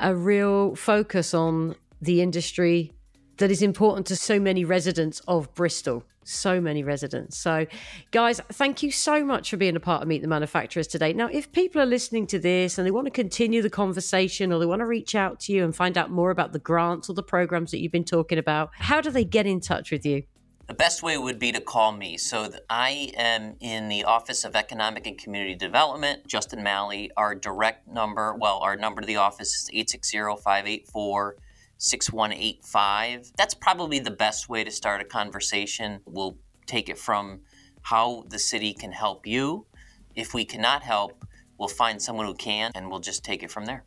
a 0.00 0.14
real 0.14 0.74
focus 0.76 1.34
on 1.34 1.74
the 2.00 2.20
industry 2.20 2.92
that 3.38 3.50
is 3.50 3.62
important 3.62 4.06
to 4.08 4.16
so 4.16 4.38
many 4.38 4.64
residents 4.64 5.20
of 5.26 5.52
Bristol. 5.54 6.04
So 6.24 6.60
many 6.60 6.84
residents. 6.84 7.36
So, 7.36 7.66
guys, 8.12 8.40
thank 8.52 8.82
you 8.84 8.92
so 8.92 9.24
much 9.24 9.50
for 9.50 9.56
being 9.56 9.74
a 9.74 9.80
part 9.80 10.02
of 10.02 10.08
Meet 10.08 10.22
the 10.22 10.28
Manufacturers 10.28 10.86
today. 10.86 11.12
Now, 11.12 11.28
if 11.32 11.50
people 11.50 11.82
are 11.82 11.86
listening 11.86 12.28
to 12.28 12.38
this 12.38 12.78
and 12.78 12.86
they 12.86 12.92
want 12.92 13.06
to 13.06 13.10
continue 13.10 13.60
the 13.60 13.70
conversation 13.70 14.52
or 14.52 14.60
they 14.60 14.66
want 14.66 14.80
to 14.80 14.86
reach 14.86 15.16
out 15.16 15.40
to 15.40 15.52
you 15.52 15.64
and 15.64 15.74
find 15.74 15.98
out 15.98 16.12
more 16.12 16.30
about 16.30 16.52
the 16.52 16.60
grants 16.60 17.10
or 17.10 17.14
the 17.14 17.24
programs 17.24 17.72
that 17.72 17.80
you've 17.80 17.90
been 17.90 18.04
talking 18.04 18.38
about, 18.38 18.70
how 18.74 19.00
do 19.00 19.10
they 19.10 19.24
get 19.24 19.46
in 19.46 19.58
touch 19.58 19.90
with 19.90 20.06
you? 20.06 20.22
The 20.68 20.74
best 20.74 21.02
way 21.02 21.18
would 21.18 21.40
be 21.40 21.50
to 21.50 21.60
call 21.60 21.90
me. 21.90 22.16
So 22.16 22.48
I 22.70 23.12
am 23.16 23.56
in 23.60 23.88
the 23.88 24.04
Office 24.04 24.44
of 24.44 24.54
Economic 24.54 25.08
and 25.08 25.18
Community 25.18 25.56
Development, 25.56 26.24
Justin 26.28 26.62
Malley. 26.62 27.10
Our 27.16 27.34
direct 27.34 27.88
number, 27.88 28.34
well, 28.34 28.58
our 28.58 28.76
number 28.76 29.00
to 29.00 29.06
the 29.06 29.16
office 29.16 29.54
is 29.54 29.68
860 29.72 30.18
584 30.42 31.36
6185. 31.82 33.32
That's 33.36 33.54
probably 33.54 33.98
the 33.98 34.12
best 34.12 34.48
way 34.48 34.62
to 34.62 34.70
start 34.70 35.00
a 35.00 35.04
conversation. 35.04 36.00
We'll 36.06 36.38
take 36.64 36.88
it 36.88 36.96
from 36.96 37.40
how 37.82 38.24
the 38.28 38.38
city 38.38 38.72
can 38.72 38.92
help 38.92 39.26
you. 39.26 39.66
If 40.14 40.32
we 40.32 40.44
cannot 40.44 40.84
help, 40.84 41.24
we'll 41.58 41.68
find 41.68 42.00
someone 42.00 42.26
who 42.26 42.34
can 42.34 42.70
and 42.76 42.88
we'll 42.88 43.00
just 43.00 43.24
take 43.24 43.42
it 43.42 43.50
from 43.50 43.64
there. 43.64 43.82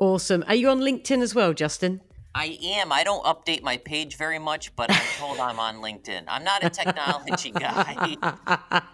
Awesome. 0.00 0.42
Are 0.48 0.56
you 0.56 0.70
on 0.70 0.80
LinkedIn 0.80 1.22
as 1.22 1.32
well, 1.32 1.52
Justin? 1.52 2.00
I 2.34 2.58
am. 2.62 2.92
I 2.92 3.02
don't 3.02 3.24
update 3.24 3.62
my 3.62 3.76
page 3.76 4.16
very 4.16 4.38
much, 4.38 4.74
but 4.76 4.90
I'm 4.90 5.02
told 5.18 5.38
I'm 5.40 5.58
on 5.58 5.76
LinkedIn. 5.76 6.24
I'm 6.28 6.44
not 6.44 6.62
a 6.62 6.70
technology 6.70 7.50
guy, 7.50 8.16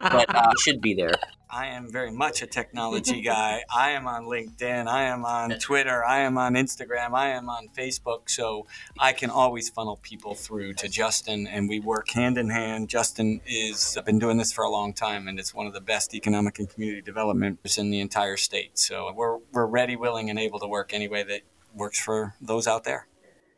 but 0.01 0.35
uh, 0.35 0.53
should 0.59 0.81
be 0.81 0.95
there. 0.95 1.13
I 1.49 1.67
am 1.67 1.93
very 1.93 2.11
much 2.11 2.43
a 2.43 2.47
technology 2.47 3.21
guy. 3.21 3.63
I 3.75 3.91
am 3.91 4.07
on 4.09 4.25
LinkedIn. 4.25 4.89
I 4.89 5.05
am 5.05 5.25
on 5.25 5.51
Twitter. 5.59 6.05
I 6.05 6.21
am 6.21 6.39
on 6.39 6.55
Instagram. 6.55 7.15
I 7.15 7.29
am 7.29 7.49
on 7.49 7.69
Facebook. 7.69 8.29
So 8.31 8.67
I 8.99 9.13
can 9.13 9.31
always 9.31 9.69
funnel 9.69 9.99
people 10.03 10.35
through 10.35 10.75
to 10.75 10.89
Justin, 10.89 11.47
and 11.47 11.69
we 11.69 11.79
work 11.79 12.11
hand 12.11 12.39
in 12.39 12.51
hand. 12.51 12.89
Justin 12.89 13.43
is 13.47 13.97
been 14.05 14.19
doing 14.19 14.39
this 14.39 14.53
for 14.53 14.65
a 14.65 14.71
long 14.71 14.93
time, 14.93 15.29
and 15.29 15.39
it's 15.39 15.55
one 15.55 15.67
of 15.67 15.73
the 15.73 15.81
best 15.81 16.15
economic 16.15 16.59
and 16.59 16.69
community 16.69 17.03
developments 17.03 17.79
in 17.79 17.91
the 17.91 18.01
entire 18.01 18.37
state. 18.37 18.79
So 18.79 19.13
we're 19.13 19.39
we're 19.53 19.67
ready, 19.67 19.95
willing, 19.95 20.31
and 20.31 20.39
able 20.39 20.59
to 20.59 20.67
work 20.67 20.93
any 20.93 21.07
way 21.07 21.23
that 21.23 21.43
works 21.75 22.01
for 22.01 22.35
those 22.41 22.67
out 22.67 22.85
there. 22.85 23.07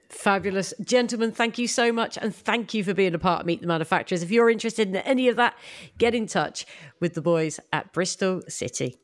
Fabulous. 0.08 0.72
Gentlemen, 0.82 1.32
thank 1.32 1.58
you 1.58 1.68
so 1.68 1.92
much. 1.92 2.16
And 2.16 2.34
thank 2.34 2.72
you 2.72 2.82
for 2.82 2.94
being 2.94 3.14
a 3.14 3.18
part 3.18 3.40
of 3.40 3.46
Meet 3.46 3.60
the 3.60 3.66
Manufacturers. 3.66 4.22
If 4.22 4.30
you're 4.30 4.48
interested 4.48 4.88
in 4.88 4.96
any 4.96 5.28
of 5.28 5.36
that, 5.36 5.54
get 5.98 6.14
in 6.14 6.26
touch 6.26 6.64
with 6.98 7.12
the 7.14 7.20
boys 7.20 7.60
at 7.72 7.92
Bristol 7.92 8.40
City. 8.48 8.96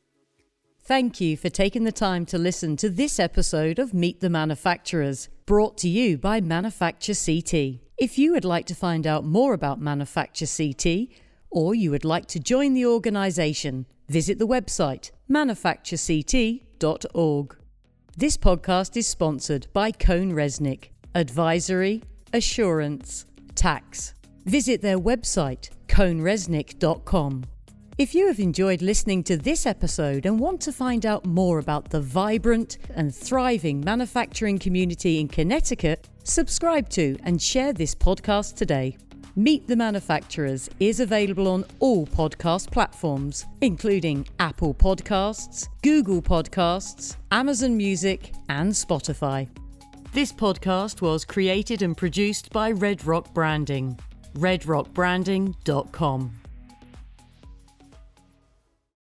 Thank 0.83 1.21
you 1.21 1.37
for 1.37 1.49
taking 1.49 1.83
the 1.83 1.91
time 1.91 2.25
to 2.27 2.37
listen 2.37 2.77
to 2.77 2.89
this 2.89 3.19
episode 3.19 3.79
of 3.79 3.93
Meet 3.93 4.21
the 4.21 4.29
Manufacturers, 4.29 5.27
brought 5.45 5.77
to 5.79 5.89
you 5.89 6.17
by 6.17 6.39
Manufacture 6.41 7.15
CT. 7.15 7.81
If 7.97 8.19
you 8.19 8.33
would 8.33 8.45
like 8.45 8.67
to 8.67 8.75
find 8.75 9.07
out 9.07 9.25
more 9.25 9.53
about 9.53 9.81
Manufacture 9.81 10.45
CT, 10.45 11.07
or 11.49 11.73
you 11.73 11.89
would 11.91 12.05
like 12.05 12.27
to 12.27 12.39
join 12.39 12.73
the 12.73 12.85
organisation, 12.85 13.87
visit 14.09 14.37
the 14.37 14.47
website 14.47 15.11
manufacturect.org. 15.29 17.57
This 18.17 18.37
podcast 18.37 18.95
is 18.95 19.07
sponsored 19.07 19.67
by 19.73 19.91
CohnReznick 19.91 20.91
advisory, 21.15 22.03
assurance, 22.33 23.25
tax. 23.55 24.13
Visit 24.45 24.81
their 24.81 24.99
website, 24.99 25.69
cohnreznick.com. 25.87 27.45
If 27.97 28.13
you 28.13 28.27
have 28.27 28.39
enjoyed 28.39 28.81
listening 28.81 29.23
to 29.23 29.37
this 29.37 29.65
episode 29.65 30.25
and 30.25 30.37
want 30.37 30.59
to 30.61 30.73
find 30.73 31.05
out 31.05 31.25
more 31.25 31.59
about 31.59 31.89
the 31.89 32.01
vibrant 32.01 32.77
and 32.93 33.15
thriving 33.15 33.79
manufacturing 33.79 34.59
community 34.59 35.21
in 35.21 35.29
Connecticut, 35.29 36.09
subscribe 36.25 36.89
to 36.89 37.17
and 37.23 37.41
share 37.41 37.71
this 37.71 37.95
podcast 37.95 38.55
today. 38.55 38.97
Meet 39.37 39.67
the 39.67 39.77
Manufacturers 39.77 40.69
is 40.81 40.99
available 40.99 41.47
on 41.47 41.63
all 41.79 42.05
podcast 42.05 42.69
platforms, 42.71 43.45
including 43.61 44.27
Apple 44.39 44.73
Podcasts, 44.73 45.67
Google 45.81 46.21
Podcasts, 46.21 47.15
Amazon 47.31 47.77
Music, 47.77 48.33
and 48.49 48.71
Spotify. 48.71 49.49
This 50.15 50.31
podcast 50.31 51.01
was 51.01 51.25
created 51.25 51.81
and 51.81 51.97
produced 51.97 52.49
by 52.51 52.71
Red 52.71 53.05
Rock 53.05 53.33
Branding. 53.33 53.99
redrockbranding.com. 54.35 56.44